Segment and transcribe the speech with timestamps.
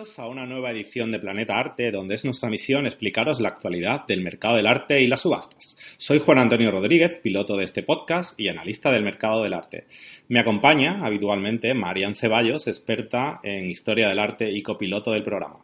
[0.00, 4.06] Bienvenidos a una nueva edición de Planeta Arte, donde es nuestra misión explicaros la actualidad
[4.06, 5.76] del mercado del arte y las subastas.
[5.98, 9.84] Soy Juan Antonio Rodríguez, piloto de este podcast y analista del mercado del arte.
[10.28, 15.58] Me acompaña habitualmente Marian Ceballos, experta en historia del arte y copiloto del programa.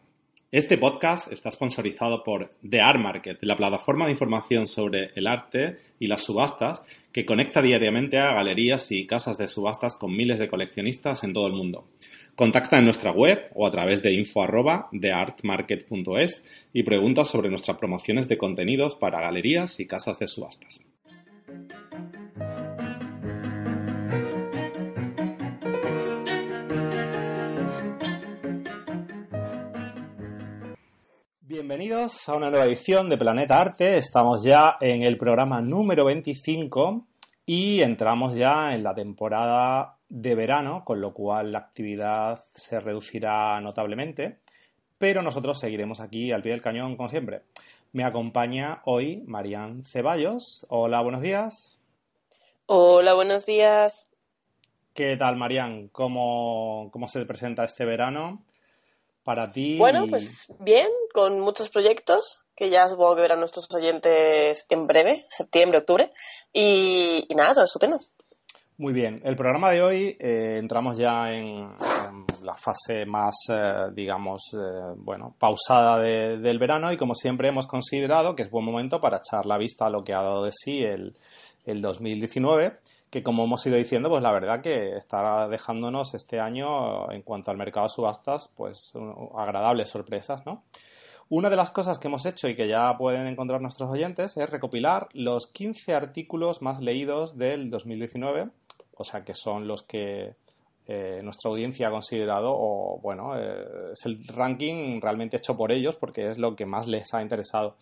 [0.53, 5.79] Este podcast está sponsorizado por The Art Market, la plataforma de información sobre el arte
[5.99, 10.49] y las subastas que conecta diariamente a galerías y casas de subastas con miles de
[10.49, 11.89] coleccionistas en todo el mundo.
[12.37, 18.37] Contacta en nuestra web o a través de info@theartmarket.es y pregunta sobre nuestras promociones de
[18.37, 20.85] contenidos para galerías y casas de subastas.
[31.41, 33.97] Bienvenidos a una nueva edición de Planeta Arte.
[33.97, 37.07] Estamos ya en el programa número 25
[37.47, 43.61] y entramos ya en la temporada de verano, con lo cual la actividad se reducirá
[43.61, 44.39] notablemente,
[44.99, 47.43] pero nosotros seguiremos aquí al pie del cañón como siempre.
[47.93, 50.67] Me acompaña hoy Marian Ceballos.
[50.69, 51.79] Hola, buenos días.
[52.67, 54.09] Hola, buenos días.
[54.93, 55.89] ¿Qué tal, Marian?
[55.89, 58.45] ¿Cómo, cómo se presenta este verano
[59.25, 59.77] para ti?
[59.79, 65.25] Bueno, pues bien, con muchos proyectos que ya supongo que verán nuestros oyentes en breve,
[65.29, 66.11] septiembre, octubre.
[66.53, 68.01] Y, y nada, todo estupendo.
[68.79, 71.67] Muy bien, el programa de hoy eh, entramos ya en,
[72.43, 78.37] la fase más, eh, digamos, eh, bueno, pausada del verano y como siempre hemos considerado
[78.37, 80.83] que es buen momento para echar la vista a lo que ha dado de sí
[80.83, 81.17] el,
[81.65, 82.77] el 2019,
[83.09, 87.51] que como hemos ido diciendo, pues la verdad que estará dejándonos este año en cuanto
[87.51, 88.93] al mercado de subastas, pues
[89.39, 90.65] agradables sorpresas, ¿no?
[91.31, 94.51] Una de las cosas que hemos hecho y que ya pueden encontrar nuestros oyentes es
[94.51, 98.51] recopilar los 15 artículos más leídos del 2019
[98.97, 100.35] o sea que son los que
[100.89, 105.97] eh, nuestra audiencia ha considerado, o bueno, eh, es el ranking realmente hecho por ellos
[105.97, 107.77] porque es lo que más les ha interesado.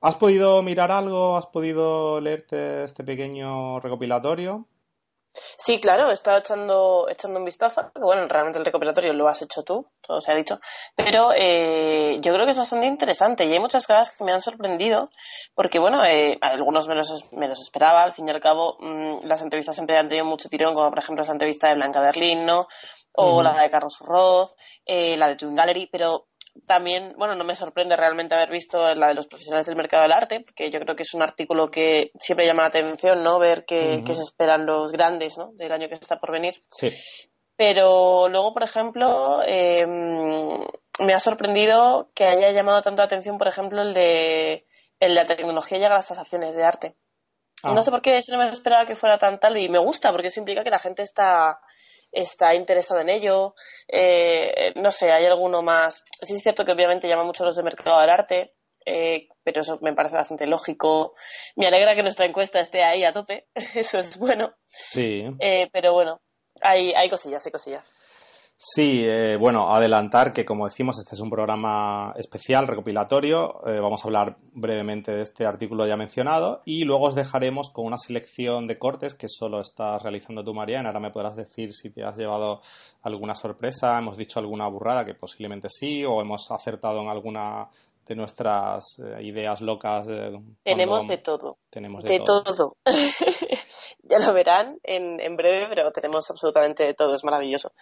[0.00, 1.36] ¿Has podido mirar algo?
[1.36, 4.66] ¿Has podido leerte este pequeño recopilatorio?
[5.56, 9.42] Sí, claro, he estado echando, echando un vistazo, que bueno, realmente el recopilatorio lo has
[9.42, 10.58] hecho tú, todo se ha dicho,
[10.94, 14.40] pero eh, yo creo que es bastante interesante y hay muchas cosas que me han
[14.40, 15.08] sorprendido,
[15.54, 19.24] porque bueno, eh, algunos me los, me los esperaba, al fin y al cabo mmm,
[19.24, 22.44] las entrevistas siempre han tenido mucho tirón, como por ejemplo esa entrevista de Blanca Berlín,
[22.46, 22.66] ¿no?
[23.12, 23.42] O uh -huh.
[23.42, 24.50] la de Carlos Roth,
[24.84, 26.26] eh, la de Twin Gallery, pero
[26.66, 30.12] también, bueno, no me sorprende realmente haber visto la de los profesionales del mercado del
[30.12, 33.38] arte, porque yo creo que es un artículo que siempre llama la atención, ¿no?
[33.38, 34.14] Ver qué, uh -huh.
[34.14, 35.52] se esperan los grandes, ¿no?
[35.54, 36.62] Del año que está por venir.
[36.70, 36.90] Sí.
[37.56, 43.48] Pero luego, por ejemplo, eh, me ha sorprendido que haya llamado tanto la atención, por
[43.48, 44.66] ejemplo, el de,
[45.00, 46.96] el de la tecnología llega a las tasaciones de arte.
[47.62, 47.72] Ah.
[47.72, 50.12] No sé por qué eso no me esperaba que fuera tan tal y me gusta,
[50.12, 51.58] porque eso implica que la gente está
[52.12, 53.54] está interesada en ello.
[53.88, 56.04] Eh, no sé, hay alguno más.
[56.22, 59.62] Sí es cierto que obviamente llama mucho a los de mercado del arte, eh, pero
[59.62, 61.14] eso me parece bastante lógico.
[61.56, 64.54] Me alegra que nuestra encuesta esté ahí a tope, eso es bueno.
[64.64, 65.24] Sí.
[65.40, 66.20] Eh, pero bueno,
[66.60, 67.90] hay, hay cosillas, hay cosillas.
[68.58, 73.60] Sí, eh, bueno, adelantar que como decimos este es un programa especial, recopilatorio.
[73.66, 77.84] Eh, vamos a hablar brevemente de este artículo ya mencionado y luego os dejaremos con
[77.84, 80.88] una selección de cortes que solo estás realizando tú, Mariana.
[80.88, 82.62] Ahora me podrás decir si te has llevado
[83.02, 87.68] alguna sorpresa, hemos dicho alguna burrada que posiblemente sí o hemos acertado en alguna
[88.06, 90.06] de nuestras eh, ideas locas.
[90.62, 91.58] tenemos de todo.
[91.68, 92.42] Tenemos de, de todo.
[92.42, 92.76] todo.
[94.02, 97.14] ya lo verán en, en breve, pero tenemos absolutamente de todo.
[97.14, 97.72] Es maravilloso.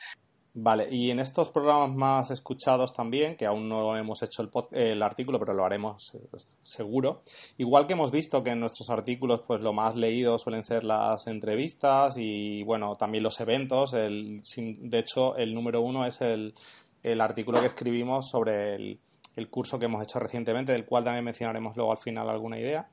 [0.56, 5.02] Vale, y en estos programas más escuchados también, que aún no hemos hecho el, el,
[5.02, 6.16] artículo, pero lo haremos
[6.62, 7.22] seguro,
[7.58, 11.26] igual que hemos visto que en nuestros artículos pues lo más leído suelen ser las
[11.26, 16.54] entrevistas y bueno, también los eventos, el, de hecho el número uno es el,
[17.02, 19.00] el artículo que escribimos sobre el,
[19.36, 22.88] el curso que hemos hecho recientemente, del cual también mencionaremos luego al final alguna idea.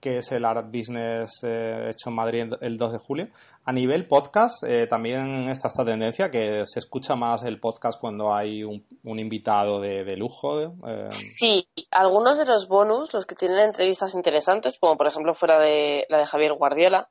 [0.00, 3.28] que es el Art Business eh, hecho en Madrid el 2 de julio.
[3.68, 8.34] A nivel podcast, eh, también está esta tendencia que se escucha más el podcast cuando
[8.34, 10.58] hay un, invitado de, lujo.
[10.62, 11.04] Eh.
[11.08, 16.06] Sí, algunos de los bonus, los que tienen entrevistas interesantes, como por ejemplo fuera de
[16.08, 17.10] la de Javier Guardiola,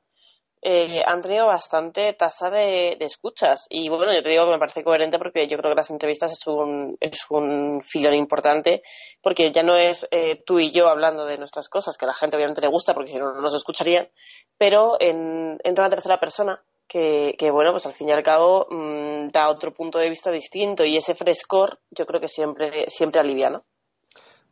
[0.62, 3.66] eh, han tenido bastante tasa de, escuchas.
[3.68, 6.32] Y bueno, yo te digo que me parece coherente porque yo creo que las entrevistas
[6.32, 8.82] es un, es un filón importante
[9.22, 12.14] porque ya no es eh, tú y yo hablando de nuestras cosas, que a la
[12.14, 14.08] gente obviamente le gusta porque si no, no nos escucharían,
[14.56, 18.66] pero en, entra una tercera persona que, que, bueno, pues al fin y al cabo
[18.70, 23.20] mm, da otro punto de vista distinto y ese frescor yo creo que siempre, siempre
[23.20, 23.64] alivia, ¿no?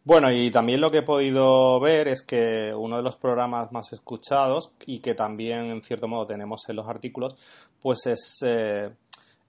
[0.07, 3.93] Bueno, y también lo que he podido ver es que uno de los programas más
[3.93, 7.35] escuchados y que también en cierto modo tenemos en los artículos,
[7.83, 8.89] pues es eh,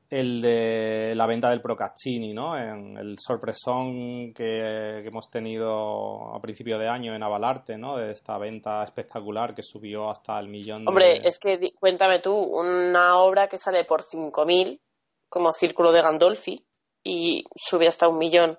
[0.10, 2.58] el de la venta del Procaccini, ¿no?
[2.58, 7.98] En el sorpresón que, hemos tenido a principio de año en Avalarte, ¿no?
[7.98, 10.90] De esta venta espectacular que subió hasta el millón de...
[10.90, 14.80] Hombre, es que cuéntame tú, una obra que sale por 5.000
[15.30, 16.66] como Círculo de Gandolfi
[17.04, 18.58] y sube hasta un millón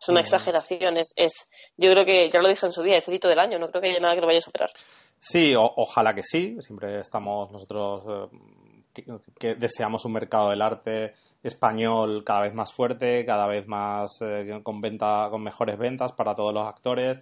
[0.00, 0.96] es una exageración.
[0.96, 3.38] Es, es, yo creo que, ya lo dije en su día, es el hito del
[3.38, 3.58] año.
[3.58, 4.70] No creo que haya nada que lo vaya a superar.
[5.18, 6.56] Sí, ojalá que sí.
[6.60, 9.02] Siempre estamos nosotros eh,
[9.38, 14.60] que, deseamos un mercado del arte español cada vez más fuerte, cada vez más eh,
[14.62, 17.18] con venta, con mejores ventas para todos los actores,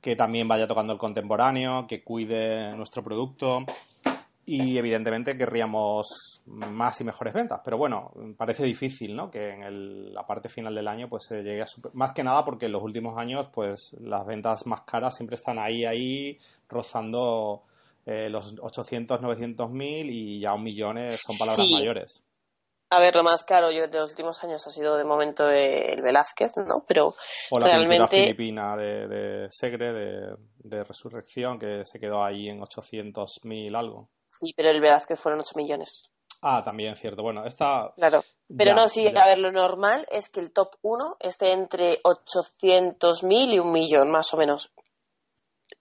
[0.00, 3.64] que también vaya tocando el contemporáneo, que cuide nuestro producto
[4.48, 7.60] y evidentemente querríamos más y mejores ventas.
[7.64, 9.28] Pero bueno, parece difícil, ¿no?
[9.28, 12.66] Que en la parte final del año pues se llegue a más que nada porque
[12.66, 16.38] en los últimos años pues las ventas más caras siempre están ahí ahí
[16.68, 17.64] rozando
[18.06, 22.22] eh, los 800, 900 mil y ya un millón son palabras mayores.
[22.90, 26.00] A ver, lo más caro yo de los últimos años ha sido de momento el
[26.02, 26.84] Velázquez, ¿no?
[26.86, 27.16] Pero
[27.50, 28.16] o la realmente...
[28.16, 34.08] filipina de, de Segre, de, de, Resurrección, que se quedó ahí en 800.000 algo.
[34.26, 36.10] Sí, pero el Velázquez fueron 8 millones.
[36.42, 37.22] Ah, también, cierto.
[37.22, 37.92] Bueno, está...
[37.96, 38.22] Claro.
[38.56, 43.54] Pero no, sí, a ver, lo normal es que el top 1 esté entre 800.000
[43.54, 44.70] y un millón, más o menos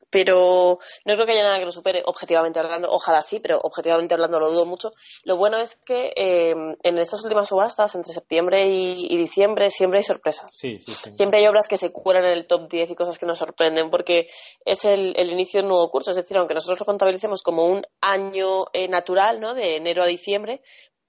[0.10, 2.90] pero no creo que haya nada que lo supere objetivamente hablando.
[2.90, 4.94] Ojalá sí, pero objetivamente hablando lo dudo mucho.
[5.24, 6.54] Lo bueno es que eh,
[6.84, 10.52] en estas últimas subastas, entre septiembre y, diciembre, siempre hay sorpresas.
[10.56, 13.90] Siempre hay obras que se cuelan en el top 10 y cosas que nos sorprenden,
[13.90, 14.30] porque
[14.64, 16.12] es el, inicio de un nuevo curso.
[16.12, 19.54] Es decir, aunque nosotros lo contabilicemos como un año eh, natural, ¿no?
[19.54, 20.62] de enero a diciembre,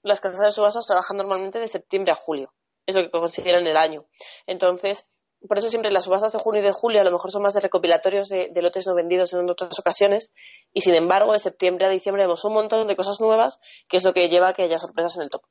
[0.03, 2.53] las casas de subastas trabajan normalmente de septiembre a julio.
[2.85, 4.05] Es lo que consideran el año.
[4.45, 5.05] Entonces,
[5.47, 7.53] por eso siempre las subastas de junio y de julio a lo mejor son más
[7.53, 10.33] de recopilatorios de, lotes no vendidos en otras ocasiones
[10.73, 14.03] y sin embargo de septiembre a diciembre vemos un montón de cosas nuevas que es
[14.03, 15.43] lo que lleva a que haya sorpresas en el top.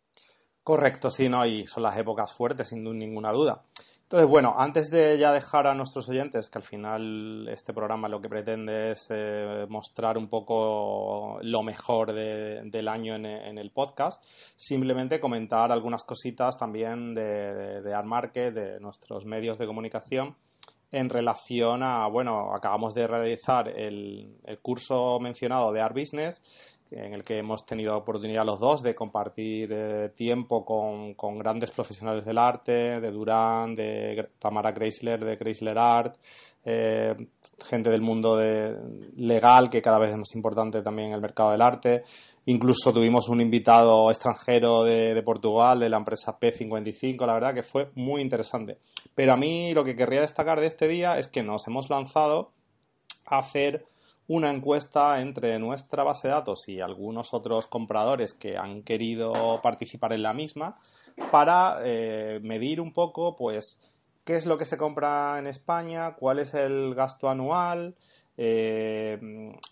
[0.63, 1.47] Correcto, sí, ¿no?
[1.47, 3.63] Y son las épocas fuertes, sin ninguna duda.
[4.07, 8.21] Entonces, bueno, antes de ya dejar a nuestros oyentes, que al final este programa lo
[8.21, 14.23] que pretende es eh, mostrar un poco lo mejor del año en, el podcast,
[14.55, 20.37] simplemente comentar algunas cositas también de, de, Market, de nuestros medios de comunicación,
[20.93, 26.41] en relación a, bueno, acabamos de realizar el, el curso mencionado de Art Business
[26.91, 32.25] en el que hemos tenido oportunidad los dos de compartir eh, tiempo con, grandes profesionales
[32.25, 36.17] del arte, de Durán, de Tamara Chrysler, de Chrysler Art,
[36.65, 37.15] eh,
[37.69, 38.77] gente del mundo de,
[39.17, 42.03] legal, que cada vez es más importante también en el mercado del arte.
[42.47, 47.91] Incluso tuvimos un invitado extranjero de Portugal, de la empresa P55, la verdad que fue
[47.97, 48.79] muy interesante.
[49.15, 52.53] Pero a mí lo que querría destacar de este día es que nos hemos lanzado
[53.27, 53.85] a hacer
[54.29, 60.13] una encuesta entre nuestra base de datos y algunos otros compradores que han querido participar
[60.13, 60.77] en la misma
[61.31, 63.81] para eh, medir un poco, pues,
[64.25, 67.95] qué es lo que se compra en España, cuál es el gasto anual
[68.37, 69.19] eh,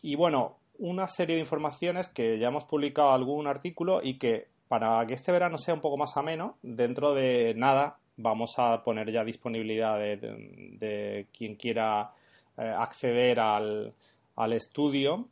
[0.02, 5.04] y, bueno, una serie de informaciones que ya hemos publicado algún artículo y que para
[5.06, 9.25] que este verano sea un poco más ameno, dentro de nada vamos a poner ya
[9.25, 12.12] disponibilidad de, quien quiera
[12.56, 13.92] eh, acceder al,
[14.37, 15.29] al estudio,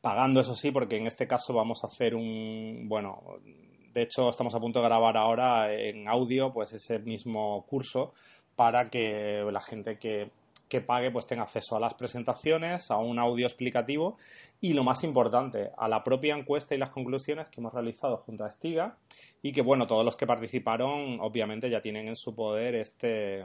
[0.00, 3.22] pagando eso sí, porque en este caso vamos a hacer un, bueno,
[3.92, 8.12] de hecho estamos a punto de grabar ahora en audio pues ese mismo curso
[8.54, 10.30] para que la gente que,
[10.68, 14.16] que pague pues tenga acceso a las presentaciones, a un audio explicativo
[14.60, 18.44] y lo más importante, a la propia encuesta y las conclusiones que hemos realizado junto
[18.44, 18.96] a Estiga
[19.42, 23.44] y que bueno, todos los que participaron obviamente ya tienen en su poder este,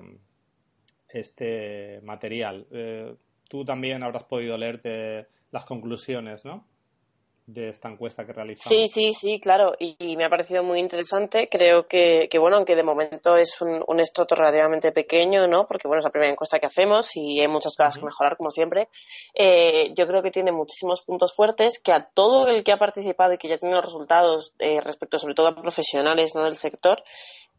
[1.10, 2.66] este material.
[2.72, 3.16] Eh,
[3.52, 6.64] tú también habrás podido leerte las conclusiones, ¿no?
[7.48, 8.64] de esta encuesta que realizamos.
[8.64, 11.50] Sí, sí, sí, claro, y, me ha parecido muy interesante.
[11.52, 15.66] Creo que, que, bueno, aunque de momento es un, un estrato relativamente pequeño, ¿no?
[15.68, 18.52] Porque, bueno, es la primera encuesta que hacemos y hay muchas cosas que mejorar, como
[18.52, 18.88] siempre.
[19.34, 23.34] Eh, yo creo que tiene muchísimos puntos fuertes que a todo el que ha participado
[23.34, 26.44] y que ya tiene los resultados eh, respecto, sobre todo a profesionales ¿no?
[26.44, 27.04] del sector,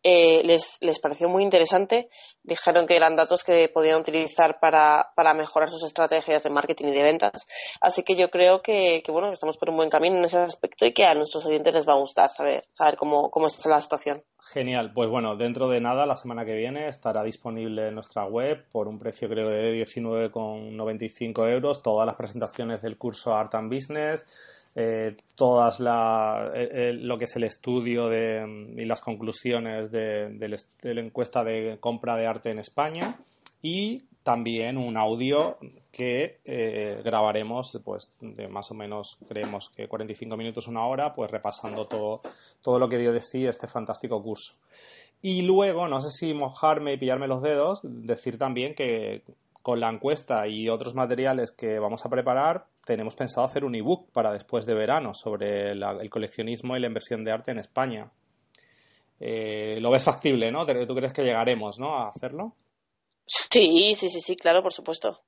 [0.03, 2.09] eh, les, les pareció muy interesante.
[2.43, 6.93] Dijeron que eran datos que podían utilizar para, para mejorar sus estrategias de marketing y
[6.93, 7.47] de ventas.
[7.81, 10.87] Así que yo creo que, bueno, que estamos por un buen camino en ese aspecto
[10.87, 13.81] y que a nuestros oyentes les va a gustar saber, saber cómo, cómo está la
[13.81, 14.23] situación.
[14.53, 18.65] Genial, pues bueno, dentro de nada, la semana que viene estará disponible en nuestra web
[18.73, 24.27] por un precio creo de 19,95 euros todas las presentaciones del curso Art and Business,
[24.75, 30.59] eh, todas la, eh, eh, lo que es el estudio de, y las conclusiones de,
[30.83, 33.19] la encuesta de compra de arte en España
[33.61, 35.59] y también un audio
[35.91, 36.39] que
[37.05, 42.23] grabaremos pues de más o menos creemos que 45 minutos una hora pues repasando todo
[42.63, 44.55] todo lo que dio de sí este fantástico curso.
[45.21, 49.23] Y luego no sé si mojarme y pillarme los dedos decir también que
[49.63, 54.11] con la encuesta y otros materiales que vamos a preparar tenemos pensado hacer un ebook
[54.13, 58.11] para después de verano sobre el coleccionismo y la inversión de arte en España.
[59.21, 62.57] Eh, lo ves factible no tú crees que llegaremos no a hacerlo
[63.27, 65.21] Sí, sí, sí, sí, claro, por supuesto.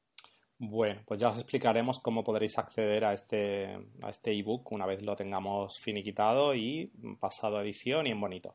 [0.57, 5.03] Bueno, pues ya os explicaremos cómo podréis acceder a este a este ebook una vez
[5.03, 8.55] lo tengamos finiquitado y pasado a edición y en bonito.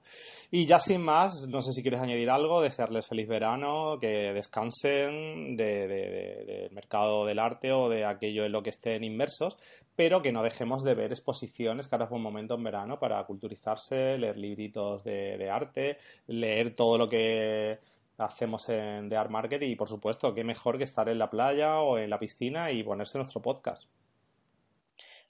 [0.49, 5.57] Y ya sin más, no sé si quieres añadir algo, desearles feliz verano, que descansen
[5.57, 9.57] del de, mercado del arte o de aquello en lo que estén inmersos,
[9.93, 13.21] pero que no dejemos de ver exposiciones, que ahora es un momento en verano para
[13.25, 17.79] culturizarse, leer libritos de arte, leer todo lo que
[18.19, 21.79] hacemos en The Art Market y por supuesto, qué mejor que estar en la playa
[21.79, 23.89] o en la piscina y ponerse nuestro podcast.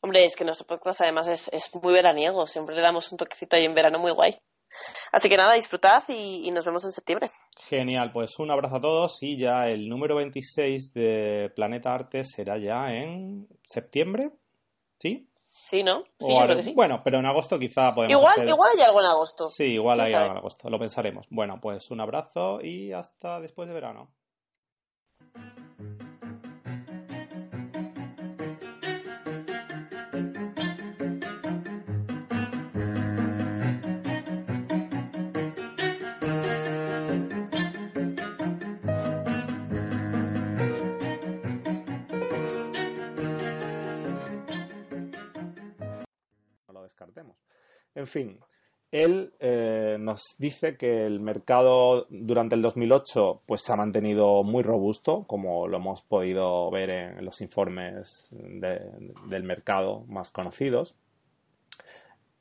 [0.01, 3.65] Hombre, es que nuestro podcast además es, muy veraniego, siempre le damos un toquecito ahí
[3.65, 4.35] en verano muy guay.
[5.11, 7.27] Así que nada, disfrutad y, y, nos vemos en septiembre.
[7.67, 12.57] Genial, pues un abrazo a todos y ya el número 26 de Planeta Arte será
[12.57, 14.29] ya en septiembre,
[14.99, 15.27] ¿sí?
[15.51, 16.03] Sí, ¿no?
[16.19, 16.73] Sí, creo que sí.
[16.75, 18.21] Bueno, pero en agosto quizá podemos.
[18.21, 19.49] Igual, igual hay algo en agosto.
[19.49, 21.25] Sí, igual hay algo en agosto, lo pensaremos.
[21.31, 24.11] Bueno, pues un abrazo y hasta después de verano.
[47.99, 48.39] En fin,
[48.91, 54.63] él eh, nos dice que el mercado durante el 2008 pues se ha mantenido muy
[54.63, 60.95] robusto, como lo hemos podido ver en los informes del mercado más conocidos.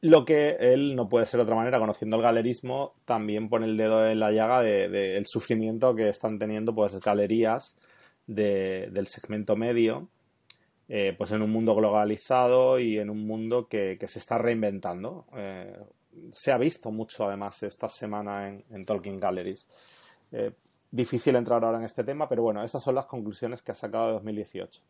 [0.00, 3.76] Lo que él no puede ser de otra manera, conociendo el galerismo, también pone el
[3.76, 7.76] dedo en la llaga del de, sufrimiento que están teniendo pues galerías
[8.28, 10.06] del segmento medio
[10.88, 15.26] eh, pues en un mundo globalizado y en un mundo que, se está reinventando.
[15.36, 15.78] Eh,
[16.32, 19.66] se ha visto mucho además esta semana en, en Tolkien Galleries.
[20.32, 20.52] Eh,
[20.90, 24.06] difícil entrar ahora en este tema, pero bueno, estas son las conclusiones que ha sacado
[24.08, 24.82] de 2018.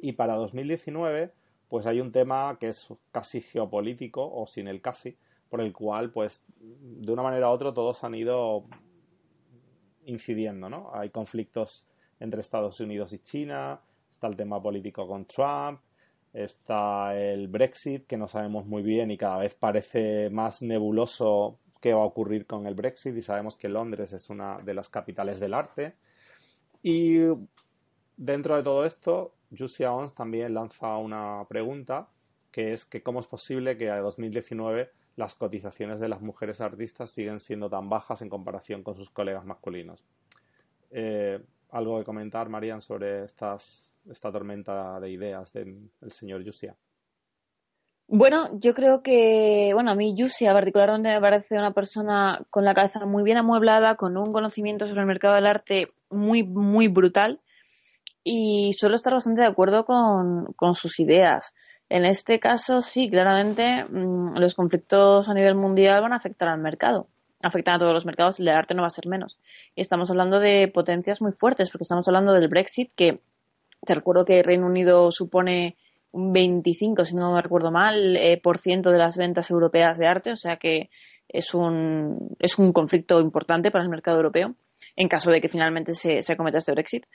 [0.00, 1.32] Y para 2019,
[1.68, 5.16] pues hay un tema que es casi geopolítico, o sin el casi,
[5.48, 8.64] por el cual, pues, de una manera u otra, todos han ido
[10.04, 10.90] incidiendo, ¿no?
[10.94, 11.86] Hay conflictos
[12.20, 13.80] entre Estados Unidos y China,
[14.18, 15.80] está el tema político con Trump,
[16.32, 21.94] está el Brexit, que no sabemos muy bien y cada vez parece más nebuloso qué
[21.94, 25.38] va a ocurrir con el Brexit y sabemos que Londres es una de las capitales
[25.38, 25.94] del arte.
[26.82, 27.18] Y
[28.16, 32.08] dentro de todo esto, Jusia Ons también lanza una pregunta
[32.50, 37.10] que es que cómo es posible que a 2019 las cotizaciones de las mujeres artistas
[37.10, 40.04] siguen siendo tan bajas en comparación con sus colegas masculinos.
[40.90, 46.76] Eh, ¿Algo que comentar, Marian, sobre estas esta tormenta de ideas del señor Yusia?
[48.10, 52.72] Bueno, yo creo que, bueno, a mí Yusia particularmente me parece una persona con la
[52.72, 57.40] cabeza muy bien amueblada, con un conocimiento sobre el mercado del arte muy, muy brutal
[58.24, 61.52] y suelo estar bastante de acuerdo con, con sus ideas.
[61.90, 66.60] En este caso, sí, claramente mm, los conflictos a nivel mundial van a afectar al
[66.60, 67.08] mercado.
[67.42, 69.38] Afectan a todos los mercados y el arte no va a ser menos.
[69.74, 73.20] Y estamos hablando de potencias muy fuertes, porque estamos hablando del Brexit, que
[73.84, 75.76] te recuerdo que Reino Unido supone
[76.10, 80.06] un 25, si no me recuerdo mal, eh, por ciento de las ventas europeas de
[80.06, 80.90] arte, o sea que
[81.28, 84.54] es un, es un conflicto importante para el mercado europeo
[84.96, 87.06] en caso de que finalmente se, se acometa este Brexit.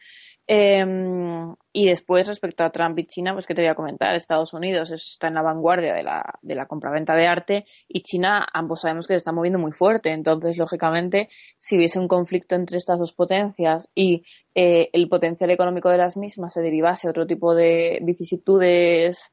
[0.46, 4.54] Em, y después, respecto a Trump y China, pues que te voy a comentar, Estados
[4.54, 8.82] Unidos está en la vanguardia de la, de la compraventa de arte y China, ambos
[8.82, 10.12] sabemos que se está moviendo muy fuerte.
[10.12, 15.90] Entonces, lógicamente, si hubiese un conflicto entre estas dos potencias y eh, el potencial económico
[15.90, 19.32] de las mismas se derivase a otro tipo de vicisitudes,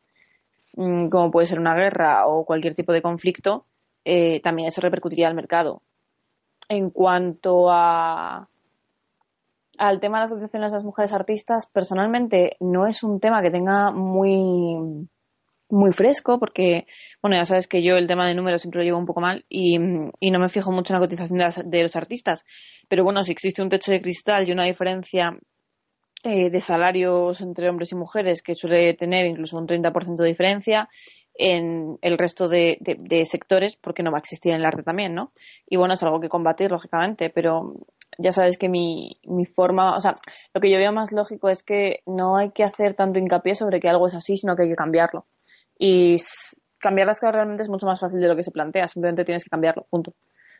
[0.76, 3.66] mm, como puede ser una guerra o cualquier tipo de conflicto,
[4.04, 5.82] eh, también eso repercutiría al mercado.
[6.68, 8.48] En cuanto a
[9.80, 13.50] al tema de las cotizaciones de las mujeres artistas, personalmente no es un tema que
[13.50, 15.08] tenga muy
[15.70, 16.86] muy fresco porque,
[17.22, 19.46] bueno, ya sabes que yo el tema de números siempre lo llevo un poco mal
[19.48, 21.38] y, no me fijo mucho en la cotización
[21.70, 22.44] de, los artistas.
[22.88, 25.38] Pero bueno, si existe un techo de cristal y una diferencia
[26.24, 30.88] eh, de salarios entre hombres y mujeres que suele tener incluso un 30% de diferencia
[31.32, 35.14] en el resto de, de, sectores, porque no va a existir en el arte también,
[35.14, 35.32] ¿no?
[35.66, 37.76] Y bueno, es algo que combatir, lógicamente, pero
[38.20, 40.16] ya sabes que mi, mi forma, o sea,
[40.54, 43.80] lo que yo veo más lógico es que no hay que hacer tanto hincapié sobre
[43.80, 45.26] que algo es así, sino que hay que cambiarlo.
[45.78, 46.16] Y
[46.78, 49.44] cambiar las cosas realmente es mucho más fácil de lo que se plantea, simplemente tienes
[49.44, 50.14] que cambiarlo, punto.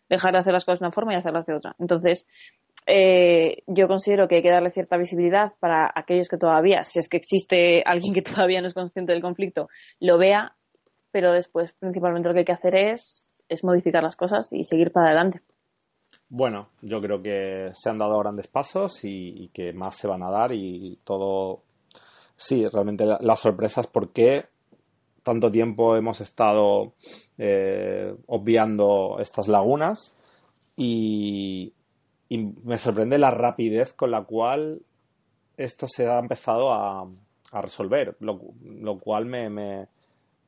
[0.09, 1.77] Dejar de hacer las cosas de una forma y hacerlas de otra.
[1.79, 2.27] Entonces,
[2.87, 7.09] eh, yo considero que hay que darle cierta visibilidad para aquellos que todavía, si es
[7.09, 9.69] que existe alguien que todavía no es consciente del conflicto,
[10.01, 10.57] lo vea,
[11.13, 14.93] pero después principalmente lo que hay que hacer es, es modificar las cosas y seguir
[14.93, 15.41] para adelante.
[16.31, 20.31] Bueno, yo creo que se han dado grandes pasos y, que más se van a
[20.31, 21.63] dar y todo.
[22.37, 24.47] Sí, realmente las sorpresas porque
[25.25, 26.95] tanto tiempo hemos estado
[27.37, 30.15] eh, obviando estas lagunas
[30.77, 31.73] y,
[32.29, 34.81] me sorprende la rapidez con la cual
[35.57, 37.09] esto se ha empezado a,
[37.53, 39.89] resolver, lo, cual me, me,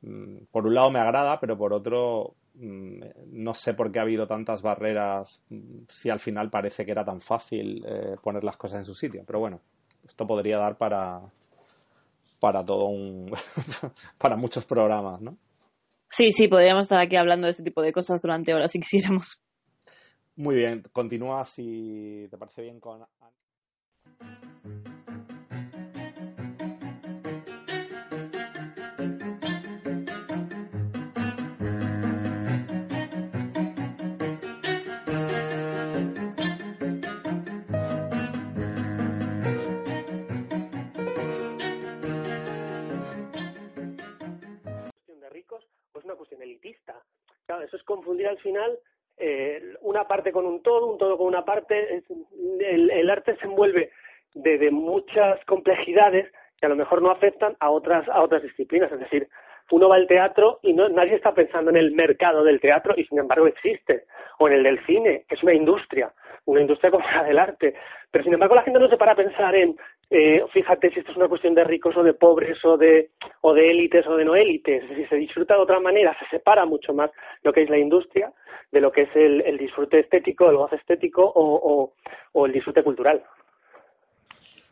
[0.03, 4.27] mm, por un lado me agrada, pero por otro no sé por qué ha habido
[4.27, 8.79] tantas barreras mm, si al final parece que era tan fácil eh, poner las cosas
[8.79, 9.23] en su sitio.
[9.27, 9.61] Pero bueno,
[10.05, 11.21] esto podría dar para,
[12.41, 13.31] para todo un.
[14.19, 15.37] para muchos programas, ¿no?
[16.11, 19.41] Sí, sí, podríamos estar aquí hablando de este tipo de cosas durante horas si quisiéramos.
[20.37, 23.07] Muy bien, continúa si te parece bien con.
[47.97, 48.79] Confundir al final
[49.19, 52.03] eh, una parte con un todo, un todo con una parte.
[52.61, 53.91] el, arte se envuelve
[54.35, 58.91] de, muchas complejidades que a lo mejor no afectan a otras, a otras disciplinas.
[58.93, 59.29] Es decir,
[59.71, 63.05] uno va al teatro y no, nadie está pensando en el mercado del teatro y
[63.05, 64.05] sin embargo existe,
[64.39, 66.13] o en el del cine, que es una industria,
[66.47, 67.75] una industria como la del arte.
[68.11, 69.77] Pero sin embargo la gente no se para a pensar en
[70.15, 73.55] eh, fíjate si esto es una cuestión de ricos o de pobres o de, o
[73.55, 74.85] de élites o de no élites.
[74.95, 77.11] Si se disfruta de otra manera, se separa mucho más
[77.43, 78.31] lo que es la industria
[78.71, 81.95] de lo que es el, el disfrute estético, el gozo estético o,
[82.33, 83.23] o, el disfrute cultural.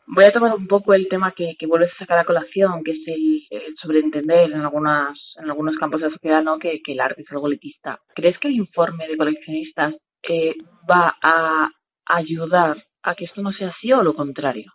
[0.07, 2.90] Voy a tomar un poco el tema que, que vuelves a sacar a colación, que
[2.90, 6.59] es el, sobreentender en, algunas, en algunos campos de la sociedad ¿no?
[6.59, 7.98] que, que el arte es algo elitista.
[8.14, 9.94] ¿Crees que el informe de coleccionistas
[10.29, 10.55] eh,
[10.90, 11.70] va a
[12.05, 14.70] ayudar a que esto no sea así o lo contrario?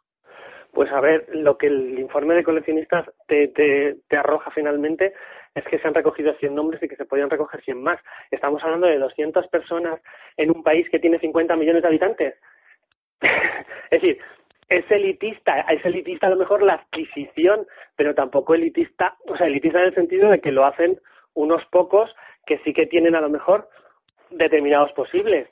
[0.76, 5.14] Pues a ver, lo que el informe de coleccionistas te, te, arroja finalmente
[5.56, 7.98] es que se han recogido 100 nombres y que se podían recoger 100 más.
[8.30, 10.02] Estamos hablando de 200 personas
[10.36, 12.36] en un país que tiene 50 millones de habitantes.
[13.22, 14.20] es decir,
[14.68, 19.80] es elitista, es elitista a lo mejor la adquisición, pero tampoco elitista, o sea, elitista
[19.80, 21.00] en el sentido de que lo hacen
[21.36, 22.14] unos pocos
[22.46, 23.70] que sí que tienen a lo mejor
[24.30, 25.48] determinados posibles.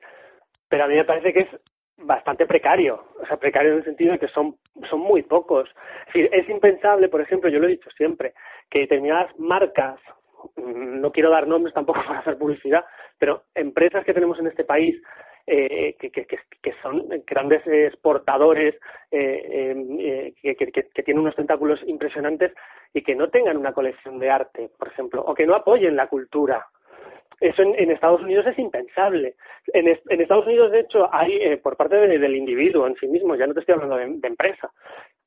[0.68, 1.50] Pero a mí me parece que es
[1.97, 4.56] bastante precario, o sea, precario en el sentido de que son,
[4.89, 5.69] son muy pocos.
[6.13, 8.34] Es, impensable, por ejemplo, yo lo he dicho siempre,
[8.69, 9.99] que determinadas marcas,
[10.56, 12.86] mm, no quiero dar nombres tampoco para hacer publicidad,
[13.17, 15.01] pero empresas que tenemos en este país
[15.45, 18.75] eh, que, que, que, son grandes exportadores,
[19.12, 22.53] eh, eh, que, que, que tienen unos tentáculos impresionantes
[22.93, 26.08] y que no tengan una colección de arte, por ejemplo, o que no apoyen la
[26.08, 26.65] cultura
[27.39, 29.36] eso en, Estados Unidos es impensable.
[29.67, 33.48] En, Estados Unidos, de hecho, hay eh, por parte del individuo en sí mismo, ya
[33.48, 34.72] no te estoy hablando de, empresa,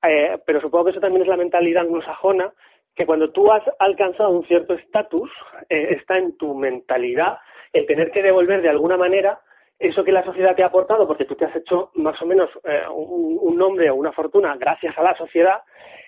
[0.02, 2.52] eh, pero supongo que eso también es la mentalidad anglosajona,
[2.94, 5.30] que cuando tú has alcanzado un cierto estatus,
[5.68, 7.38] eh, está en tu mentalidad
[7.72, 9.40] el tener que devolver de alguna manera
[9.78, 12.48] eso que la sociedad te ha aportado, porque tú te has hecho más o menos
[12.94, 15.60] un, un nombre o una fortuna gracias a la sociedad,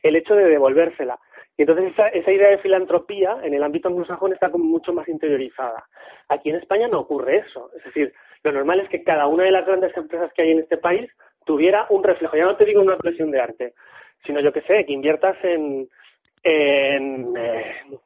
[0.02, 1.18] el hecho de devolvérsela.
[1.58, 5.08] Y entonces esa, esa idea de filantropía en el ámbito anglosajón está como mucho más
[5.08, 5.84] interiorizada.
[6.28, 7.70] Aquí en España no ocurre eso.
[7.76, 10.60] Es decir, lo normal es que cada una de las grandes empresas que hay en
[10.60, 11.10] este país
[11.44, 12.36] tuviera un reflejo.
[12.36, 13.74] Ya no te digo una colección de arte,
[14.24, 15.88] sino yo que sé, que inviertas en,
[16.44, 17.34] en,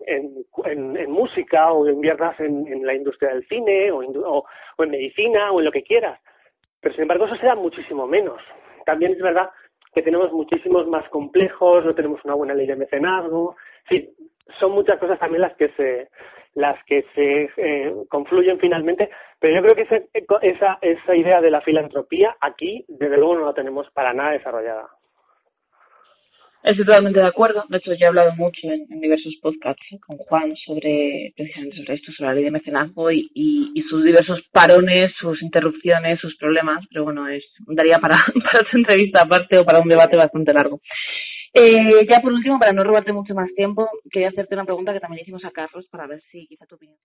[0.07, 4.45] en, en, música o inviertas en, en, la industria del cine o, o,
[4.79, 6.19] en medicina o en lo que quieras.
[6.81, 8.41] Pero sin embargo eso se da muchísimo menos.
[8.87, 9.51] También es verdad
[9.95, 13.57] que tenemos muchísimos más complejos, no tenemos una buena ley de mecenazgo.
[13.89, 14.11] Sí,
[14.59, 16.09] son muchas cosas también las que se
[16.55, 19.09] las que se eh, confluyen finalmente,
[19.41, 20.09] pero yo creo que ese,
[20.43, 24.89] esa, esa idea de la filantropía aquí, desde luego, no la tenemos para nada desarrollada.
[26.63, 27.65] Estoy totalmente de acuerdo.
[27.69, 29.99] De hecho, ya he hablado mucho en, diversos podcasts ¿eh?
[29.99, 34.41] con Juan sobre precisamente sobre esto, sobre la ley de mecenazgo y, y, sus diversos
[34.53, 36.85] parones, sus interrupciones, sus problemas.
[36.91, 40.81] Pero bueno, es daría para, para otra entrevista aparte o para un debate bastante largo.
[41.55, 45.01] Eh, ya por último, para no robarte mucho más tiempo, quería hacerte una pregunta que
[45.01, 46.97] también hicimos a Carlos para ver si quizá tu opinión.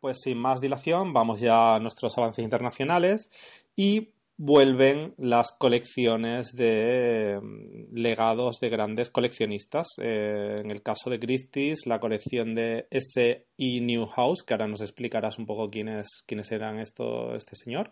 [0.00, 3.30] Pues sin más dilación, vamos ya a nuestros avances internacionales
[3.76, 9.88] y vuelven las colecciones de mm, legados de grandes coleccionistas.
[10.00, 13.46] Eh, en el caso de Christie's, la colección de S.E.
[13.58, 17.90] Newhouse, que ahora nos explicarás un poco quiénes, quiénes eran esto, este señor,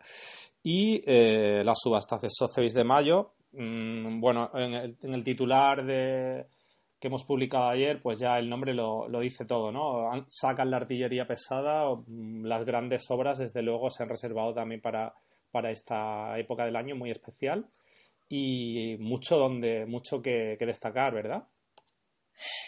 [0.63, 3.33] y eh, las subastas de Sotheby's de mayo.
[3.53, 6.47] Mm, bueno, en el titular de,
[7.07, 10.11] que hemos publicado ayer, pues ya el nombre lo, lo dice todo, ¿no?
[10.27, 15.15] Sacan la artillería pesada, mm, las grandes obras, desde luego, se han reservado también para,
[15.53, 17.67] para esta época del año muy especial
[18.29, 21.45] y mucho donde mucho que, destacar, ¿verdad?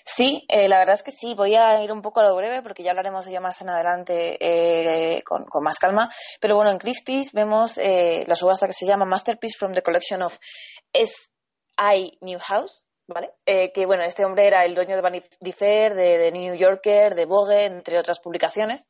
[0.05, 1.35] Sí, eh, la verdad es que sí.
[1.35, 3.70] Voy a ir un poco a lo breve porque ya hablaremos de ello más en
[3.70, 6.09] adelante eh, con, con, más calma.
[6.40, 10.22] Pero bueno, en Christie's vemos eh, la subasta que se llama Masterpiece from the Collection
[10.22, 10.38] of
[10.92, 12.18] S.I.
[12.20, 13.33] Newhouse, ¿vale?
[13.47, 17.25] Eh, que bueno, este hombre era el dueño de Vanity Fair, de, New Yorker, de
[17.25, 18.87] Vogue, entre otras publicaciones.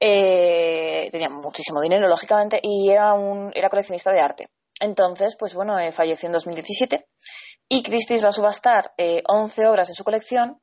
[0.00, 4.44] Eh, tenía muchísimo dinero, lógicamente, y era un era coleccionista de arte.
[4.80, 7.06] Entonces, pues bueno, eh, falleció en 2017
[7.68, 10.60] y Christie's va a subastar 11 obras de su colección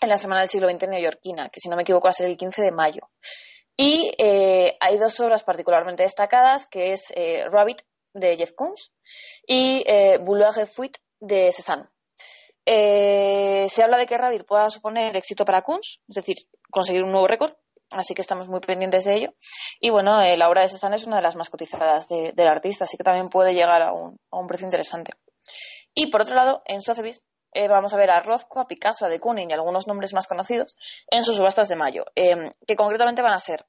[0.00, 2.28] en la Semana del Siglo XX neoyorquina, que si no me equivoco va a ser
[2.28, 3.10] el 15 de mayo.
[3.76, 7.12] Y hay dos obras particularmente destacadas, que es
[7.50, 7.82] Rabbit
[8.14, 8.92] de Jeff Koons
[9.46, 9.84] y
[10.20, 11.91] Boulevard Fuite de Cézanne.
[12.64, 16.36] Eh, se habla de que Rabbit pueda suponer éxito para Kunz, es decir,
[16.70, 17.54] conseguir un nuevo récord,
[17.90, 19.34] así que estamos muy pendientes de ello.
[19.80, 22.84] Y bueno, eh, la obra de Cézanne es una de las más cotizadas del artista,
[22.84, 25.12] así que también puede llegar a un, precio interesante.
[25.94, 27.22] Y por otro lado, en Sotheby's
[27.52, 30.26] eh, vamos a ver a Rothko, a Picasso, a de Kooning y algunos nombres más
[30.26, 30.76] conocidos
[31.10, 33.66] en sus subastas de mayo, que concretamente van a ser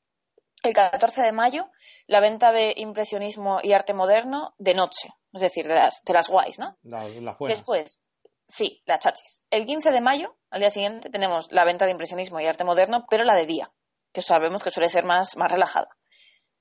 [0.64, 1.70] el 14 de mayo
[2.08, 6.30] la venta de impresionismo y arte moderno de noche, es decir, de las, de las
[6.30, 6.78] guays, ¿no?
[7.50, 8.00] Después,
[8.54, 9.42] Sí, la chachis.
[9.50, 13.04] El 15 de mayo, al día siguiente, tenemos la venta de impresionismo y arte moderno,
[13.10, 13.72] pero la de día,
[14.14, 15.88] que sabemos que suele ser más, más relajada.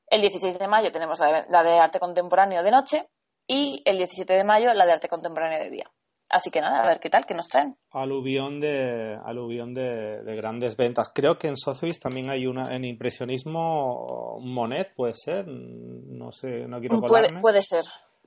[0.06, 3.10] El 16 de mayo tenemos la de, arte contemporáneo de noche
[3.46, 5.84] y el 17 de mayo la de arte contemporáneo de día.
[6.30, 7.76] Así que nada, a ver qué tal, qué nos traen.
[7.90, 11.12] Aluvión de, aluvión de, grandes ventas.
[11.14, 16.80] Creo que en Sotheby's también hay una, en impresionismo, Monet, puede ser, no sé, no
[16.80, 17.38] quiero colarme.
[17.38, 17.84] Puede, ser,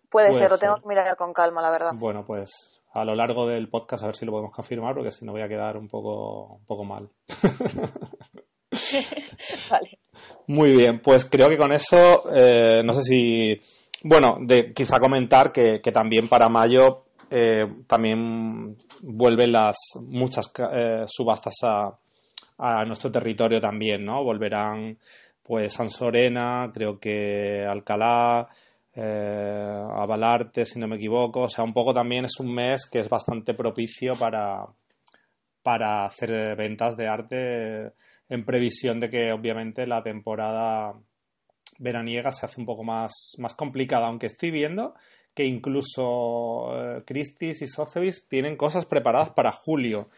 [0.09, 1.91] puede, ser, lo tengo que mirar con calma, la verdad.
[1.95, 5.25] Bueno, pues a lo largo del podcast a ver si lo podemos confirmar, porque si
[5.25, 7.09] no voy a quedar un poco, un poco mal.
[9.69, 9.99] vale.
[10.47, 13.59] Muy bien, pues creo que con eso, eh, no sé si,
[14.03, 21.55] bueno, de, quizá comentar que, también para mayo eh, también vuelven las muchas eh, subastas
[21.63, 21.97] a,
[22.57, 24.23] a nuestro territorio también, ¿no?
[24.23, 24.97] Volverán
[25.43, 28.47] pues San Sorena, creo que Alcalá,
[28.95, 31.41] eh, avalarte, si no me equivoco.
[31.41, 34.65] O sea, un poco también es un mes que es bastante propicio para,
[35.61, 37.93] para hacer ventas de arte
[38.29, 40.93] en previsión de que obviamente la temporada
[41.77, 44.95] veraniega se hace un poco más, más complicada, aunque estoy viendo
[45.33, 50.09] que incluso eh, Christie's y Sotheby's tienen cosas preparadas para julio.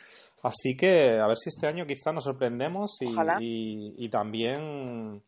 [0.43, 5.23] Así que a ver si este año quizá nos sorprendemos y, y también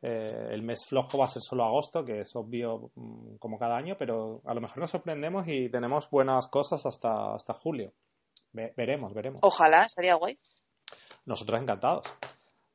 [0.00, 3.76] eh, el mes flojo va a ser solo agosto, que es obvio mm, como cada
[3.76, 7.92] año, pero a lo mejor nos sorprendemos y tenemos buenas cosas hasta, hasta julio.
[8.52, 9.40] veremos, veremos.
[9.42, 10.38] Ojalá, sería guay.
[11.24, 12.06] Nosotros encantados.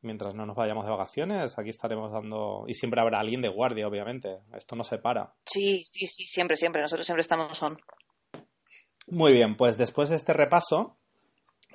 [0.02, 2.66] Mientras no nos vayamos de vacaciones, aquí estaremos dando.
[2.68, 4.40] Y siempre habrá alguien de guardia, obviamente.
[4.54, 5.34] Esto no se para.
[5.46, 6.82] Sí, sí, sí, siempre, siempre.
[6.82, 7.78] Nosotros siempre estamos on.
[9.08, 10.98] Muy bien, pues después de este repaso,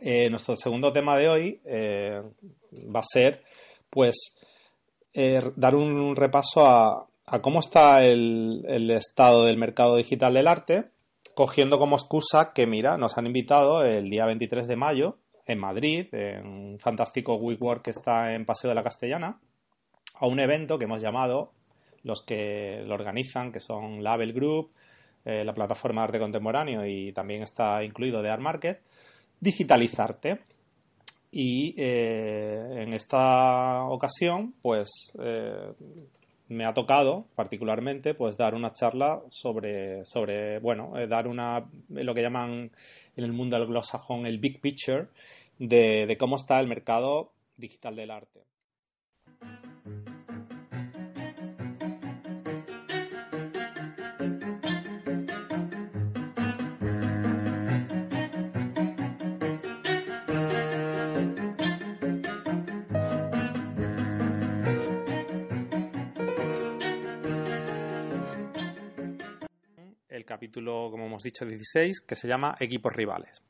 [0.00, 2.22] eh, nuestro segundo tema de hoy eh,
[2.94, 3.42] va a ser
[3.90, 4.36] pues
[5.20, 7.08] eh, dar un repaso a,
[7.42, 10.90] cómo está el, estado del mercado digital del arte,
[11.34, 16.06] cogiendo como excusa que, mira, nos han invitado el día 23 de mayo en Madrid,
[16.12, 19.40] en un fantástico WeWork que está en Paseo de la Castellana,
[20.20, 21.50] a un evento que hemos llamado
[22.04, 24.70] los que lo organizan, que son Label Group,
[25.24, 28.82] eh, la plataforma de arte contemporáneo y también está incluido de Art Market,
[29.40, 30.42] digitalizarte.
[31.30, 34.88] Y eh, en esta ocasión, pues
[35.20, 35.72] eh,
[36.48, 42.22] me ha tocado particularmente pues dar una charla sobre, sobre bueno, dar una, lo que
[42.22, 42.70] llaman
[43.16, 45.08] en el mundo anglosajón el big picture
[45.58, 48.47] de cómo está el mercado digital del arte.
[70.28, 73.42] Capítulo, como hemos dicho, 16, que se llama Equipos Rivales.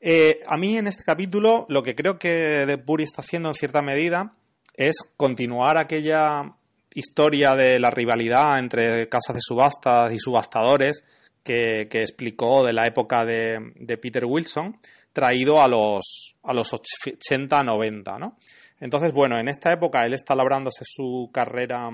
[0.00, 3.54] Eh, a mí en este capítulo lo que creo que De Puri está haciendo en
[3.54, 4.34] cierta medida
[4.74, 6.56] es continuar aquella
[6.92, 11.04] historia de la rivalidad entre casas de subastas y subastadores
[11.44, 14.76] que, explicó de la época de, Peter Wilson,
[15.12, 18.36] traído a los, a los 80-90, ¿no?
[18.80, 21.88] Entonces, bueno, en esta época él está labrándose su carrera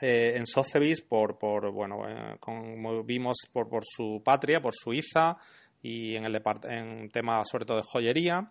[0.00, 5.36] eh, en Sotheby's por, por bueno, eh, como vimos, por, por, su patria, por Suiza
[5.82, 8.50] y en el en tema sobre todo de joyería.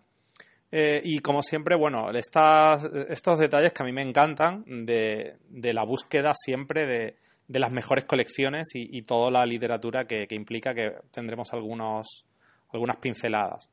[0.72, 5.72] Eh, y como siempre, bueno, estas, estos detalles que a mí me encantan de, de
[5.72, 10.74] la búsqueda siempre de, de, las mejores colecciones y, toda la literatura que, que, implica
[10.74, 12.26] que tendremos algunos,
[12.72, 13.70] algunas pinceladas.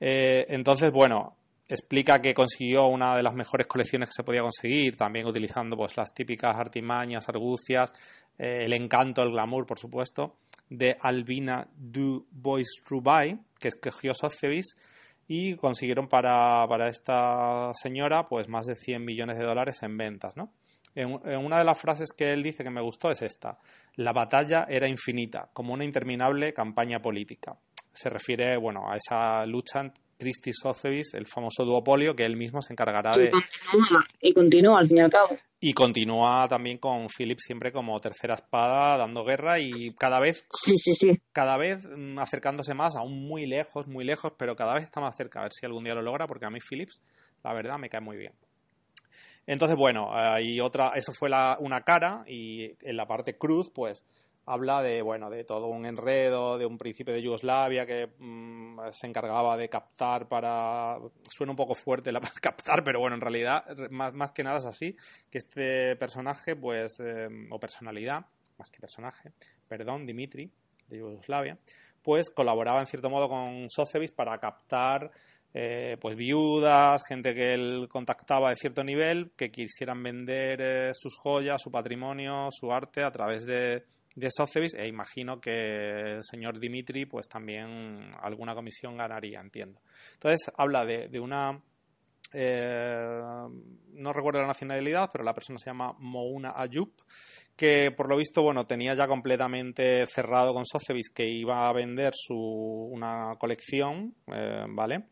[0.00, 1.36] entonces, bueno,
[1.72, 5.96] explica que consiguió una de las mejores colecciones que se podía conseguir, también utilizando pues
[5.96, 7.90] las típicas artimañas, argucias,
[8.38, 10.36] eh, el encanto, el glamour, por supuesto,
[10.68, 14.76] de Albina du Bois Rubai, que escogió Sotheby's
[15.26, 20.52] y consiguieron para, esta señora pues más de 100 millones de dólares en ventas, ¿no?
[20.94, 23.56] En, en, una de las frases que él dice que me gustó es esta:
[23.96, 27.56] La batalla era infinita, como una interminable campaña política.
[27.94, 29.90] Se refiere, bueno, a esa lucha
[30.22, 33.32] Christie Sotheby's, el famoso duopolio que él mismo se encargará de...
[34.20, 35.36] y continúa, al fin y al cabo.
[35.58, 40.46] Y continúa también con Philip siempre como tercera espada, dando guerra y cada vez...
[40.48, 41.20] Sí, sí, sí.
[41.32, 45.16] Cada vez mm, acercándose más, aún muy lejos, muy lejos, pero cada vez está más
[45.16, 45.40] cerca.
[45.40, 47.02] A ver si algún día lo logra, porque a mí Phillips,
[47.42, 48.32] la verdad, me cae muy bien.
[49.46, 54.04] Entonces, bueno, hay otra, eso fue la, una cara y en la parte cruz, pues
[54.46, 59.06] habla de, bueno, de todo un enredo, de un príncipe de Yugoslavia que mm, se
[59.06, 60.98] encargaba de captar para...
[61.30, 64.66] Suena un poco fuerte la captar, pero bueno, en realidad, más, más que nada es
[64.66, 64.96] así,
[65.30, 68.26] que este personaje, pues, em, o personalidad,
[68.58, 69.32] más que personaje,
[69.68, 70.50] perdón, Dimitri,
[70.88, 71.58] de Yugoslavia,
[72.02, 75.10] pues colaboraba en cierto modo con Sotheby's para captar
[75.54, 81.16] eh, pues viudas, gente que él contactaba de cierto nivel, que quisieran vender eh, sus
[81.18, 86.58] joyas, su patrimonio, su arte a través de, de Sotheby's e imagino que el señor
[86.58, 89.80] Dimitri pues también alguna comisión ganaría, entiendo.
[90.14, 91.60] Entonces habla de, de una...
[92.34, 93.20] Eh,
[93.92, 96.90] no recuerdo la nacionalidad, pero la persona se llama Mouna Ayub,
[97.54, 102.12] que por lo visto, bueno, tenía ya completamente cerrado con Sotheby's que iba a vender
[102.14, 105.04] su, una colección, eh, ¿vale?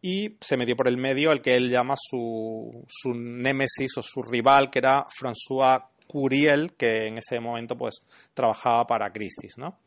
[0.00, 4.22] Y se metió por el medio el que él llama su, su némesis o su
[4.22, 8.02] rival, que era François Curiel, que en ese momento pues
[8.34, 9.78] trabajaba para Christie's, ¿no?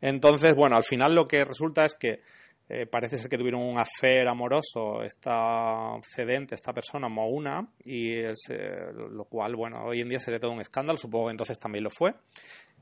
[0.00, 2.20] Entonces, bueno, al final lo que resulta es que
[2.68, 8.22] eh, parece ser que tuvieron un affair amoroso esta cedente, esta persona, Mouna, y
[8.92, 11.90] lo cual, bueno, hoy en día sería todo un escándalo, supongo que entonces también lo
[11.90, 12.12] fue.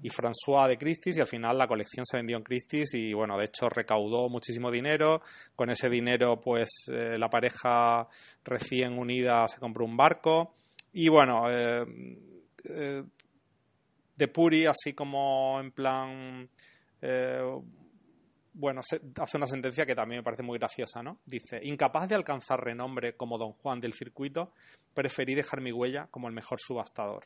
[0.02, 3.36] Y François de Christie's, y al final la colección se vendió en Christie's, y bueno,
[3.36, 5.20] de hecho recaudó muchísimo dinero.
[5.54, 8.08] Con ese dinero, pues eh, la pareja
[8.42, 10.54] recién unida se compró un barco.
[10.94, 11.50] Y bueno,
[12.64, 13.02] eh, eh,
[14.16, 16.48] de Puri, así como en plan.
[17.02, 17.60] Eh,
[18.52, 21.18] bueno, hace una sentencia que también me parece muy graciosa, ¿no?
[21.26, 24.52] Dice: Incapaz de alcanzar renombre como Don Juan del circuito,
[24.94, 27.24] preferí dejar mi huella como el mejor subastador.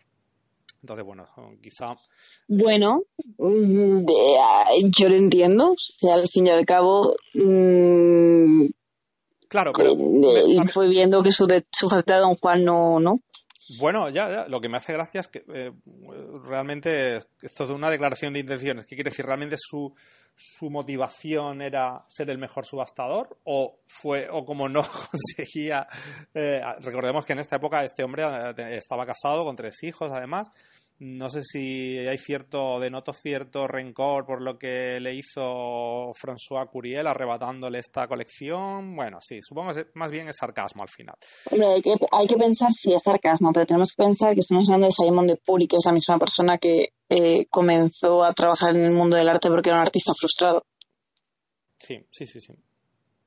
[0.81, 1.27] Entonces, bueno,
[1.61, 1.95] quizá.
[2.47, 3.03] Bueno,
[3.37, 4.07] mm,
[4.97, 5.75] yo lo entiendo.
[6.11, 7.17] al fin y al cabo.
[7.35, 8.67] Mm,
[9.49, 9.95] claro, pero.
[10.73, 11.67] fue viendo que su, de,
[12.07, 13.21] a Don Juan no, no
[13.79, 15.73] Bueno, ya, lo que me hace gracia es que eh,
[16.45, 18.87] realmente esto es una declaración de intenciones.
[18.87, 19.27] ¿Qué quiere decir?
[19.27, 19.95] ¿Realmente su,
[20.39, 25.87] su motivación era ser el mejor subastador o fue o como no conseguía
[26.33, 30.49] eh, recordemos que en esta época este hombre eh, estaba casado con tres hijos además
[31.01, 37.07] no sé si hay cierto, denoto cierto rencor por lo que le hizo François Curiel
[37.07, 38.97] arrebatándole esta colección.
[38.97, 41.15] Bueno, sí, supongo que más bien es sarcasmo al final.
[41.51, 44.69] Hombre, hay que, hay que pensar si es sarcasmo, pero tenemos que pensar que estamos
[44.69, 48.75] hablando de Simon de Puri, que es la misma persona que eh, comenzó a trabajar
[48.75, 50.65] en el mundo del arte porque era un artista frustrado.
[51.79, 52.55] Sí, sí, sí, sí.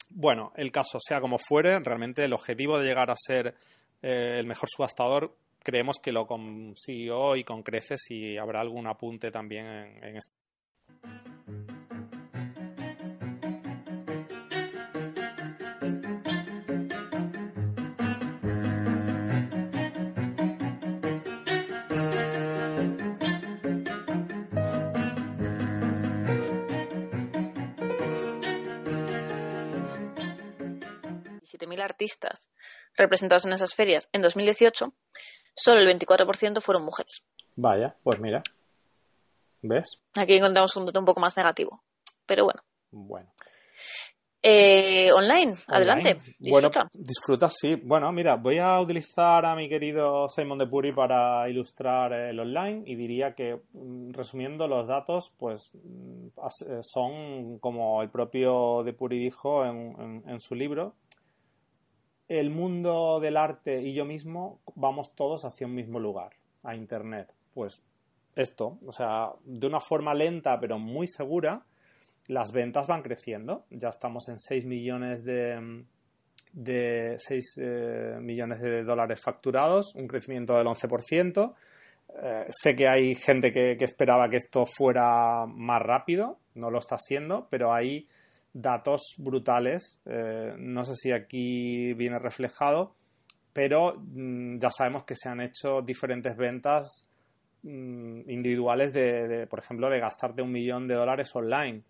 [0.09, 3.55] Bueno, el caso sea como fuere, realmente el objetivo de llegar a ser
[4.01, 9.31] eh, el mejor subastador creemos que lo consiguió y con creces y habrá algún apunte
[9.31, 10.33] también en, en este.
[31.61, 32.49] 7.000 artistas
[32.95, 34.93] representados en esas ferias en 2018,
[35.55, 37.23] solo el 24% fueron mujeres.
[37.55, 38.41] Vaya, pues mira.
[39.61, 40.01] ¿Ves?
[40.15, 41.83] Aquí encontramos un dato un poco más negativo.
[42.25, 42.61] Pero bueno.
[42.91, 43.31] Bueno.
[44.43, 46.15] Eh, online, adelante.
[46.39, 46.79] Disfruta.
[46.79, 47.75] Bueno, disfruta, sí.
[47.75, 52.81] Bueno, mira, voy a utilizar a mi querido Simon de Puri para ilustrar el online
[52.87, 58.93] y diría que, mm, resumiendo los datos, pues mm, eh, son como el propio de
[58.93, 60.95] Puri dijo en su libro,
[62.39, 66.31] el mundo del arte y yo mismo vamos todos hacia un mismo lugar,
[66.63, 67.33] a Internet.
[67.53, 67.83] Pues
[68.35, 71.65] esto, o sea, de una forma lenta pero muy segura,
[72.27, 73.65] las ventas van creciendo.
[73.69, 75.83] Ya estamos en 6 millones de,
[76.53, 81.53] de 6 eh, millones de dólares facturados, un crecimiento del 11%.
[82.23, 86.97] Eh, sé que hay gente que, esperaba que esto fuera más rápido, no lo está
[86.97, 88.07] siendo, pero hay
[88.53, 90.01] datos brutales.
[90.05, 92.95] Eh, no sé si aquí viene reflejado,
[93.53, 97.05] pero mm, ya sabemos que se han hecho diferentes ventas
[97.63, 101.83] mm, individuales de, por ejemplo, de gastarte un millón de dólares online.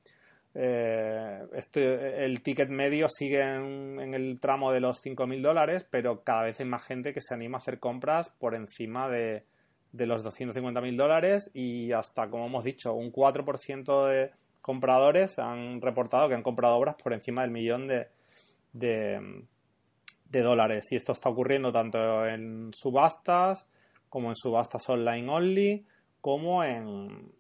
[0.54, 1.39] Eh,
[1.76, 6.65] el ticket medio sigue en, el tramo de los 5.000 dólares, pero cada vez hay
[6.65, 9.45] más gente que se anima a hacer compras por encima de,
[9.93, 16.30] de los 250.000 dólares y hasta, como hemos dicho, un 4% de, compradores han reportado
[16.30, 18.08] que han comprado obras por encima del millón de,
[18.74, 20.88] de, dólares.
[20.91, 23.67] Y esto está ocurriendo tanto en subastas
[24.10, 25.86] como en subastas online only,
[26.19, 27.32] como en,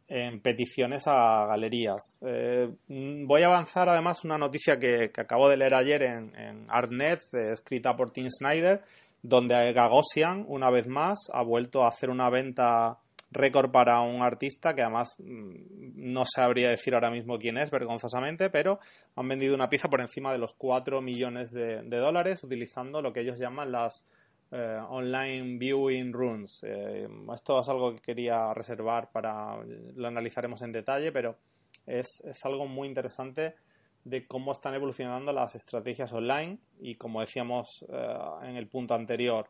[0.41, 2.19] peticiones a galerías.
[2.25, 7.21] Eh, voy a avanzar además una noticia que, acabo de leer ayer en, en Artnet,
[7.33, 8.81] eh, escrita por Tim Snyder,
[9.21, 12.97] donde Gagosian, una vez más, ha vuelto a hacer una venta
[13.31, 15.53] récord para un artista que además mm,
[15.95, 18.79] no sabría decir ahora mismo quién es, vergonzosamente, pero
[19.15, 23.21] han vendido una pieza por encima de los 4 millones de, dólares utilizando lo que
[23.21, 24.05] ellos llaman las
[24.51, 26.61] eh, online viewing rooms.
[26.63, 29.57] Eh, esto es algo que quería reservar para,
[29.95, 31.37] lo analizaremos en detalle, pero
[31.85, 33.55] es, es algo muy interesante
[34.03, 39.47] de cómo están evolucionando las estrategias online y como decíamos eh, en el punto anterior,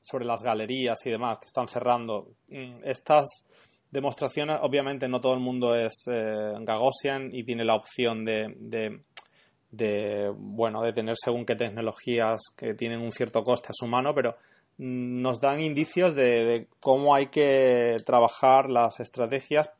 [0.00, 2.28] sobre las galerías y demás que están cerrando.
[2.48, 3.44] Mm, estas
[3.90, 8.54] demostraciones, obviamente no todo el mundo es eh, Gagosian y tiene la opción de,
[9.70, 14.14] de, bueno, de tener según qué tecnologías que tienen un cierto coste a su mano,
[14.14, 14.36] pero
[14.78, 19.70] mm, nos dan indicios de, cómo hay que trabajar las estrategias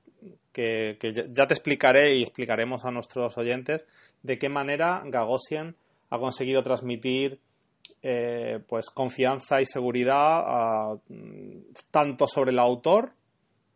[0.52, 3.86] que, que, ya te explicaré y explicaremos a nuestros oyentes
[4.22, 5.76] de qué manera Gagosian
[6.10, 7.38] ha conseguido transmitir
[8.02, 10.98] eh, pues confianza y seguridad
[11.90, 13.12] tanto sobre el autor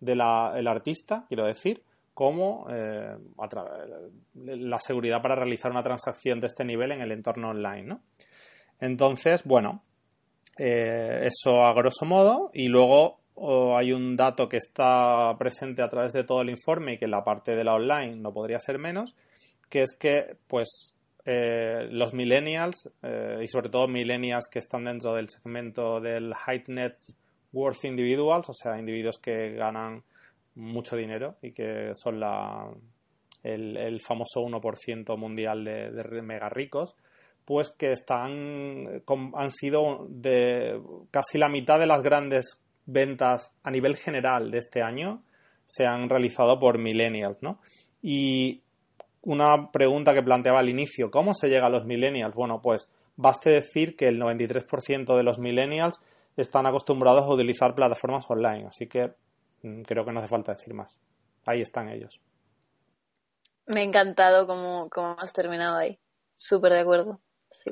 [0.01, 1.83] del artista, quiero decir,
[2.15, 3.17] como eh,
[4.45, 7.99] la seguridad para realizar una transacción de este nivel en el entorno online.
[8.81, 9.83] Entonces, bueno,
[10.59, 13.19] eh, eso a grosso modo y luego
[13.77, 17.11] hay un dato que está presente a través de todo el informe y que en
[17.11, 19.15] la parte de la online no podría ser menos,
[19.69, 25.15] que es que pues eh, los millennials eh, y sobre todo millennials que están dentro
[25.15, 26.97] del segmento del high net
[27.53, 30.03] worth individuals, o sea, individuos que ganan
[30.55, 32.69] mucho dinero y que son la,
[33.43, 36.95] el, famoso 1% mundial de, mega ricos,
[37.45, 39.03] pues que están
[39.35, 40.81] han sido de
[41.11, 45.23] casi la mitad de las grandes ventas a nivel general de este año
[45.67, 47.61] se han realizado por millennials, ¿no?
[48.03, 48.64] Y
[49.25, 52.35] una pregunta que planteaba al inicio, ¿cómo se llega a los millennials?
[52.35, 56.01] Bueno, pues baste decir que el 93% de los millennials
[56.37, 59.15] están acostumbrados a utilizar plataformas online, así que
[59.63, 61.01] mm, creo que no hace falta decir más.
[61.47, 62.21] Ahí están ellos.
[63.67, 65.99] Me ha encantado cómo, has terminado ahí.
[66.35, 67.21] Súper de acuerdo.
[67.51, 67.71] Sí.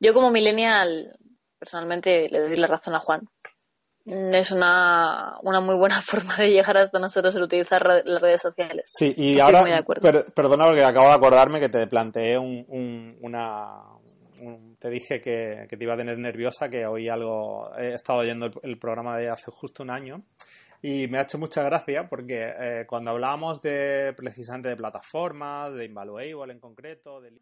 [0.00, 1.16] Yo como millennial,
[1.58, 3.28] personalmente le doy la razón a Juan.
[4.08, 8.90] Es una, una muy buena forma de llegar hasta nosotros el utilizar las redes sociales.
[8.98, 9.64] Sí, y ahora,
[10.34, 13.82] perdona porque acabo de acordarme que te planteé un, una,
[14.78, 18.78] te dije que, te iba a tener nerviosa, que hoy algo, he estado oyendo el,
[18.78, 20.22] programa de hace justo un año
[20.80, 25.84] y me ha hecho mucha gracia porque eh, cuando hablábamos de precisamente de plataformas, de
[25.86, 27.32] Invaluable en concreto, de...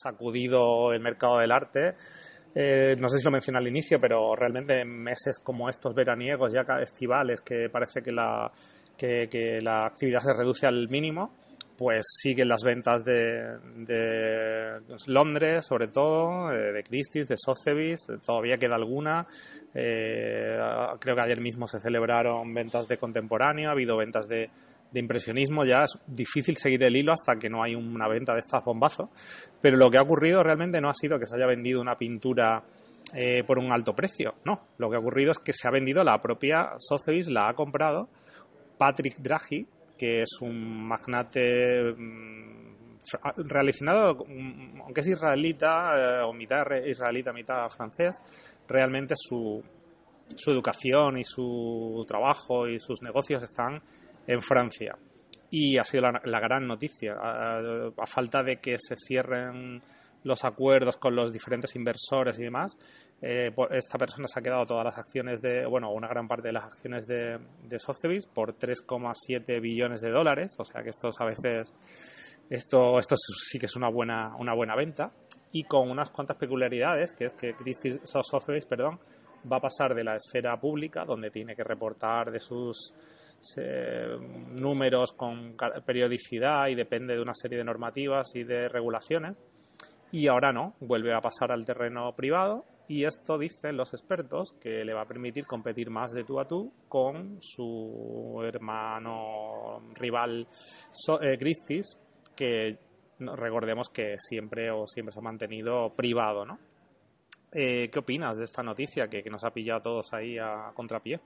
[0.00, 1.94] sacudido el mercado del arte.
[2.54, 6.52] Eh, no sé si lo mencioné al inicio, pero realmente en meses como estos veraniegos,
[6.52, 8.50] ya estivales, que parece que la,
[8.96, 11.32] que, la actividad se reduce al mínimo,
[11.76, 18.56] pues siguen las ventas de, de Londres, sobre todo, eh, de Christie's, de Sotheby's, todavía
[18.56, 19.26] queda alguna.
[19.72, 20.58] Eh,
[20.98, 24.50] creo que ayer mismo se celebraron ventas de contemporáneo, ha habido ventas de,
[24.90, 28.40] de impresionismo ya es difícil seguir el hilo hasta que no hay una venta de
[28.40, 29.08] estas bombazos.
[29.60, 32.62] Pero lo que ha ocurrido realmente no ha sido que se haya vendido una pintura
[33.14, 34.68] eh, por un alto precio, no.
[34.78, 38.08] Lo que ha ocurrido es que se ha vendido la propia Sotheby's, la ha comprado
[38.76, 39.66] Patrick Draghi,
[39.96, 42.58] que es un magnate mm,
[43.48, 44.24] relacionado,
[44.84, 48.20] aunque es israelita, eh, o mitad israelita, mitad francés,
[48.68, 49.62] realmente su,
[50.36, 53.80] su educación y su trabajo y sus negocios están
[54.28, 54.96] en Francia.
[55.50, 57.14] Y ha sido la, gran noticia.
[57.14, 59.80] A, falta de que se cierren
[60.24, 62.76] los acuerdos con los diferentes inversores y demás,
[63.22, 66.52] eh, esta persona se ha quedado todas las acciones de, bueno, una gran parte de
[66.52, 71.24] las acciones de, de Sotheby's por 3,7 billones de dólares, o sea que esto a
[71.24, 71.72] veces,
[72.50, 75.12] esto, esto sí que es una buena, una buena venta,
[75.52, 78.98] y con unas cuantas peculiaridades, que es que Christie Sotheby's, perdón,
[79.50, 82.92] va a pasar de la esfera pública, donde tiene que reportar de sus
[84.50, 85.54] números con
[85.86, 89.36] periodicidad y depende de una serie de normativas y de regulaciones.
[90.10, 94.82] Y ahora no, vuelve a pasar al terreno privado y esto dicen los expertos que
[94.82, 100.48] le va a permitir competir más de tú a tú con su hermano rival
[101.20, 101.98] eh, Christie's,
[102.34, 102.78] que
[103.18, 106.58] recordemos que siempre o siempre se ha mantenido privado, ¿no?
[107.52, 110.70] Eh, ¿Qué opinas de esta noticia que, que nos ha pillado a todos ahí a
[110.74, 111.20] contrapié?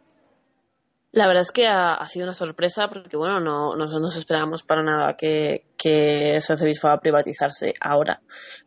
[1.12, 4.82] La verdad es que ha, sido una sorpresa porque, bueno, no, no, nos esperábamos para
[4.82, 8.22] nada que, que Sotheby's fuera a privatizarse ahora.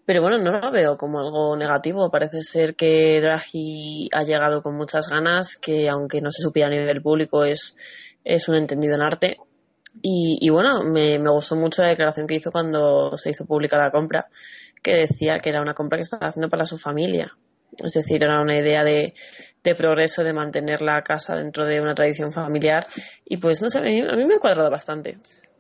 [0.06, 2.12] Pero bueno, no lo veo como algo negativo.
[2.12, 6.72] Parece ser que Draghi ha llegado con muchas ganas, que aunque no se supiera a
[6.72, 7.76] nivel público es,
[8.24, 9.38] es un entendido en arte.
[10.04, 13.80] Y, y bueno, me, me gustó mucho la declaración que hizo cuando se hizo pública
[13.80, 14.28] la compra,
[14.84, 17.36] que decía que era una compra que estaba haciendo para su familia.
[17.84, 19.16] Es decir, era una idea de,
[19.66, 22.86] de progreso, de mantener la casa dentro de una tradición familiar.
[23.26, 25.18] Y pues, no sé, a mí, me ha cuadrado bastante.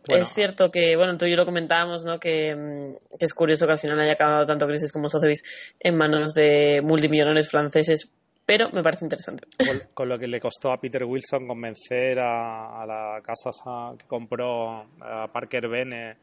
[0.07, 2.19] Es cierto que, bueno, tú y yo lo comentábamos, ¿no?
[2.19, 6.35] Que, mm, es curioso que al final haya acabado tanto Crisis como Sotheby's en manos
[6.35, 8.13] de multimillonarios franceses,
[8.45, 9.47] pero me parece interesante.
[9.95, 13.49] Con, lo que le costó a Peter Wilson convencer a, la casa
[13.97, 16.17] que compró a Parker Bene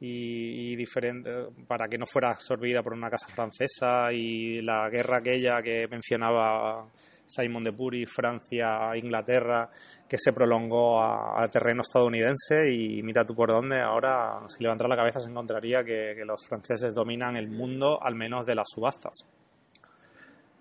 [0.00, 1.30] y, diferente,
[1.66, 6.86] para que no fuera absorbida por una casa francesa y la guerra aquella que mencionaba
[7.28, 9.68] Simon de Puri, Francia, Inglaterra,
[10.08, 14.96] que se prolongó a, terreno estadounidense y mira tú por dónde ahora si levantara la
[14.96, 19.24] cabeza se encontraría que, los franceses dominan el mundo al menos de las subastas.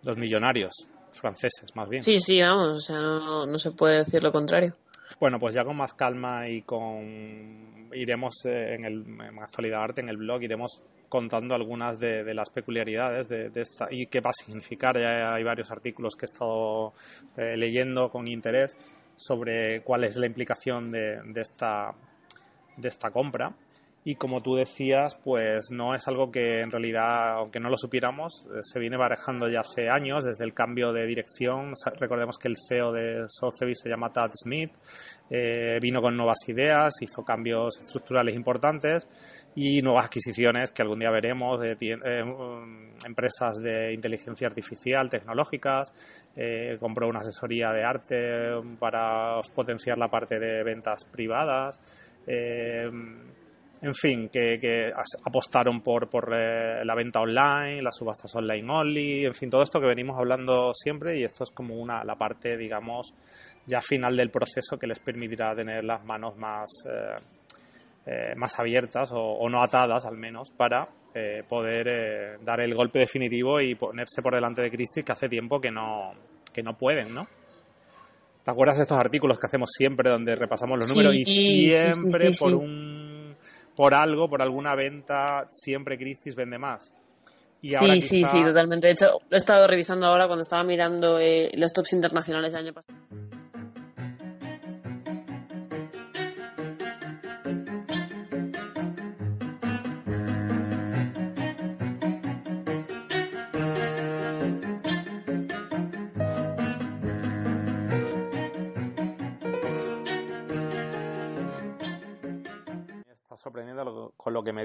[0.03, 0.73] Los millonarios
[1.11, 2.03] franceses, más bien.
[2.03, 4.75] Sí, sí, vamos, o sea, no, no se puede decir lo contrario.
[5.19, 9.05] Bueno, pues ya con más calma y con iremos eh, en, el,
[9.41, 14.19] actualidad arte en el blog iremos contando algunas de, las peculiaridades de, esta y qué
[14.19, 14.99] va a significar.
[14.99, 16.93] Ya hay varios artículos que he estado
[17.35, 18.77] eh, leyendo con interés
[19.15, 21.95] sobre cuál es la implicación de, esta
[22.75, 23.51] de esta compra
[24.07, 28.47] y como tú decías, pues no es algo que en realidad, aunque no lo supiéramos,
[28.55, 31.73] eh, se viene barajando ya hace años, desde el cambio de dirección.
[31.99, 34.71] Recordemos que el CEO de Sotheby's se llama Tad Smith,
[35.29, 39.09] eh, vino con nuevas ideas, hizo cambios estructurales importantes
[39.55, 42.23] y nuevas adquisiciones que algún día veremos de eh,
[43.05, 45.93] empresas de inteligencia artificial, tecnológicas,
[46.79, 48.15] compró una asesoría de arte
[48.79, 51.77] para potenciar la parte de ventas privadas
[53.81, 54.91] en fin, que,
[55.25, 59.79] apostaron por, por eh, la venta online, las subastas online only, en fin, todo esto
[59.79, 63.13] que venimos hablando siempre y esto es como una la parte, digamos,
[63.65, 67.15] ya final del proceso que les permitirá tener las manos más, eh,
[68.05, 70.87] eh, más abiertas o, no atadas al menos para
[71.49, 75.71] poder dar el golpe definitivo y ponerse por delante de Christie que hace tiempo que
[75.71, 76.11] no,
[76.53, 77.27] que no pueden, ¿no?
[78.47, 82.53] ¿Te acuerdas de estos artículos que hacemos siempre donde repasamos los números y siempre por
[82.53, 82.86] un
[83.77, 86.91] por algo, por alguna venta, siempre Christie's vende más.
[87.61, 88.87] Y sí, sí, sí, totalmente.
[88.87, 92.65] De hecho, lo he estado revisando ahora cuando estaba mirando eh, los tops internacionales del
[92.65, 92.97] año pasado.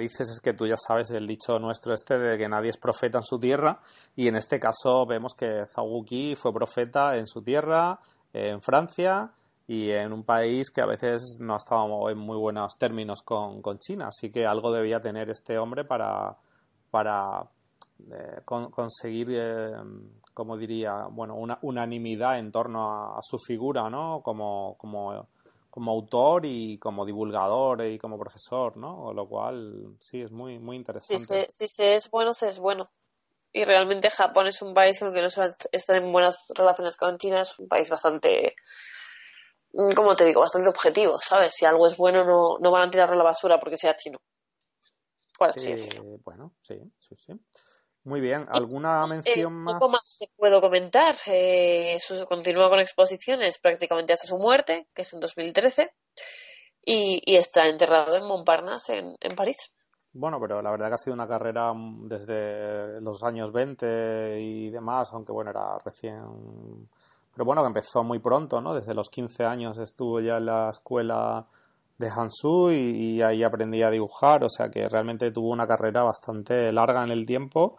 [0.03, 3.19] Dices es que tú ya sabes el dicho nuestro este de que nadie es profeta
[3.19, 3.81] en su tierra
[4.15, 7.99] y en este caso vemos que Zawuki fue profeta en su tierra,
[8.33, 9.33] en Francia
[9.67, 14.09] y en un país que a veces no estaba en muy buenos términos con, China,
[14.09, 16.37] así que algo debía tener este hombre para,
[16.91, 17.49] para
[18.11, 19.73] eh, conseguir, eh,
[20.35, 24.21] como diría, bueno, una unanimidad en torno a, a su figura, ¿no?
[24.23, 25.27] Como, como
[25.73, 29.11] como autor y como divulgador y como profesor, ¿no?
[29.15, 31.47] Lo cual sí es muy muy interesante.
[31.49, 32.91] Si se, es bueno, se es bueno.
[33.55, 35.29] Y realmente Japón es un país que no
[35.73, 38.55] está en buenas relaciones con China, es un país bastante,
[39.73, 41.55] mm, como te digo, bastante objetivo, ¿sabes?
[41.55, 44.21] Si algo es bueno, no, no van a tirarlo a la basura porque sea chino.
[46.23, 47.33] bueno, sí, sí, sí.
[48.05, 49.75] Muy bien, ¿alguna mención más?
[49.75, 51.15] Poco más te puedo comentar.
[51.27, 51.99] Eh,
[52.29, 55.95] continúa con exposiciones prácticamente hasta su muerte, que es en 2013,
[56.85, 59.73] y, y está enterrado en Montparnasse, en, en, París.
[60.13, 65.11] Bueno, pero la verdad que ha sido una carrera desde los años 20 y demás,
[65.13, 66.89] aunque bueno, era recién.
[67.33, 68.75] Pero bueno, que empezó muy pronto, ¿no?
[68.75, 71.47] Desde los 15 años estuvo ya en la escuela
[71.99, 76.73] de Hansu y, ahí aprendí a dibujar, o sea que realmente tuvo una carrera bastante
[76.73, 77.79] larga en el tiempo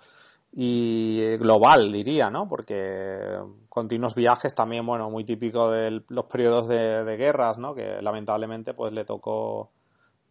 [0.52, 2.48] y eh, global diría, ¿no?
[2.48, 3.40] Porque
[3.70, 7.74] continuos viajes también, bueno, muy típico de los periodos de, guerras, ¿no?
[7.74, 9.72] Que lamentablemente pues le tocó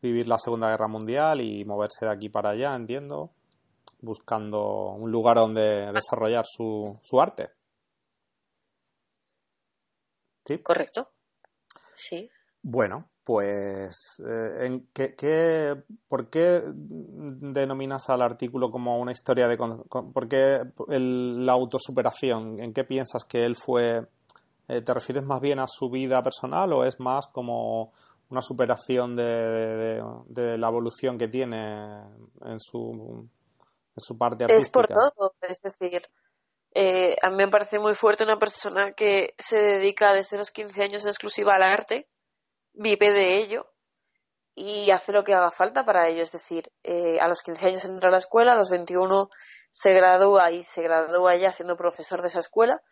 [0.00, 3.30] vivir la Segunda Guerra Mundial y moverse de aquí para allá, entiendo,
[4.00, 7.50] buscando un lugar donde desarrollar su, su arte.
[10.44, 10.58] ¿Sí?
[10.58, 11.08] Correcto.
[11.94, 12.30] Sí.
[12.62, 15.76] Bueno, pues, eh, ¿en qué,
[16.08, 19.56] ¿por qué denominas al artículo como una historia de...
[19.56, 22.60] ¿Por qué la autosuperación?
[22.60, 24.06] ¿En qué piensas que él fue...
[24.68, 27.92] Eh, ¿Te refieres más bien a su vida personal o es más como
[28.30, 30.02] una superación de,
[30.34, 32.00] la evolución que tiene
[32.44, 33.28] en su,
[33.96, 34.62] en su parte artística?
[34.62, 36.02] Es por todo, es decir,
[36.74, 40.82] eh, a mí me parece muy fuerte una persona que se dedica desde los 15
[40.82, 42.08] años en exclusiva al arte
[42.72, 43.72] vive de ello
[44.54, 46.22] y hace lo que haga falta para ello.
[46.22, 49.28] Es decir, eh, a los 15 años entra a la escuela, a los 21
[49.70, 52.82] se gradúa y se gradúa ya siendo profesor de esa escuela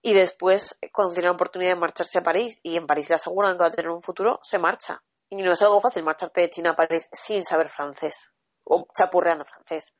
[0.00, 3.16] y después, eh, cuando tiene la oportunidad de marcharse a París y en París le
[3.16, 5.02] aseguran que va a tener un futuro, se marcha.
[5.28, 8.32] Y no es algo fácil marcharte de China a París sin saber francés
[8.64, 9.94] o chapurreando francés.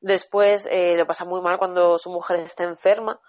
[0.00, 3.20] Después eh, lo pasa muy mal cuando su mujer está enferma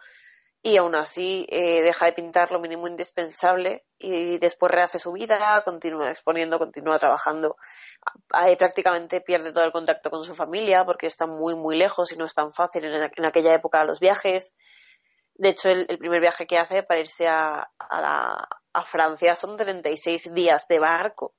[0.61, 5.61] y aún así eh, deja de pintar lo mínimo indispensable y después rehace su vida,
[5.63, 7.55] continúa exponiendo, continúa trabajando.
[8.31, 12.17] Ahí prácticamente pierde todo el contacto con su familia porque está muy, muy lejos y
[12.17, 14.53] no es tan fácil en, aquella época los viajes.
[15.35, 20.33] De hecho, el, primer viaje que hace para irse a, a, a Francia son 36
[20.33, 21.35] días de barco.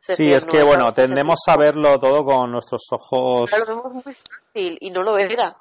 [0.00, 3.52] sí, es que, bueno, tendemos a verlo todo con nuestros ojos.
[3.56, 5.56] lo vemos muy fácil y no lo era.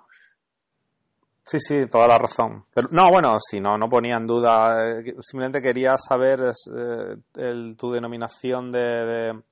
[1.48, 2.66] Sí, sí, toda la razón.
[2.90, 4.98] no, bueno, si no, no ponía en duda.
[4.98, 9.44] Eh, simplemente quería saber eh, tu denominación de,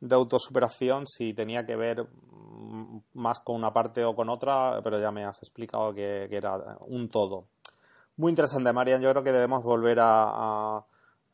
[0.00, 5.00] de, autosuperación, si tenía que ver mm, más con una parte o con otra, pero
[5.00, 7.46] ya me has explicado que, era un todo.
[8.18, 9.02] Muy interesante, Marian.
[9.02, 10.84] Yo creo que debemos volver a,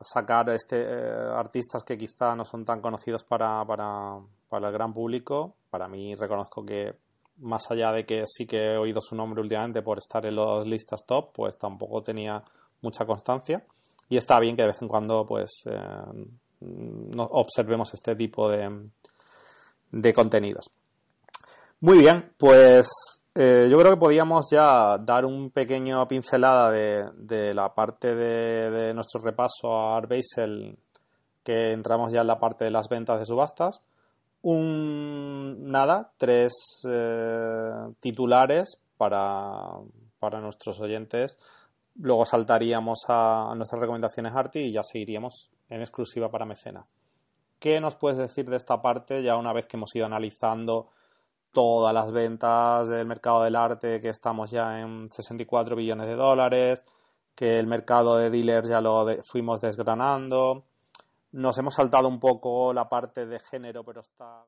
[0.01, 4.95] sacar este eh, artistas que quizá no son tan conocidos para, para, para el gran
[4.95, 5.57] público.
[5.69, 6.95] Para mí reconozco que
[7.39, 10.67] más allá de que sí que he oído su nombre últimamente por estar en las
[10.67, 12.43] listas top, pues tampoco tenía
[12.83, 13.65] mucha constancia.
[14.09, 15.79] Y está bien que de vez en cuando pues eh,
[17.19, 18.89] observemos este tipo de,
[19.91, 20.71] de contenidos.
[21.81, 22.89] Muy bien, pues
[23.35, 28.95] eh, yo creo que podíamos ya dar un pequeño pincelada de, la parte de, de,
[28.95, 30.11] nuestro repaso a Art
[31.45, 33.81] que entramos ya en la parte de las ventas de subastas
[34.43, 36.53] Un, nada, tres
[36.89, 37.71] eh,
[38.01, 39.81] titulares para,
[40.19, 41.37] para nuestros oyentes.
[42.01, 46.93] Luego saltaríamos a, nuestras recomendaciones Arti y ya seguiríamos en exclusiva para mecenas.
[47.59, 50.91] ¿Qué nos puedes decir de esta parte ya una vez que hemos ido analizando
[51.53, 56.85] todas las ventas del mercado del arte, que estamos ya en 64 billones de dólares,
[57.35, 60.65] que el mercado de dealers ya lo fuimos desgranando?
[61.33, 64.45] Nos hemos saltado un poco la parte de género, pero está.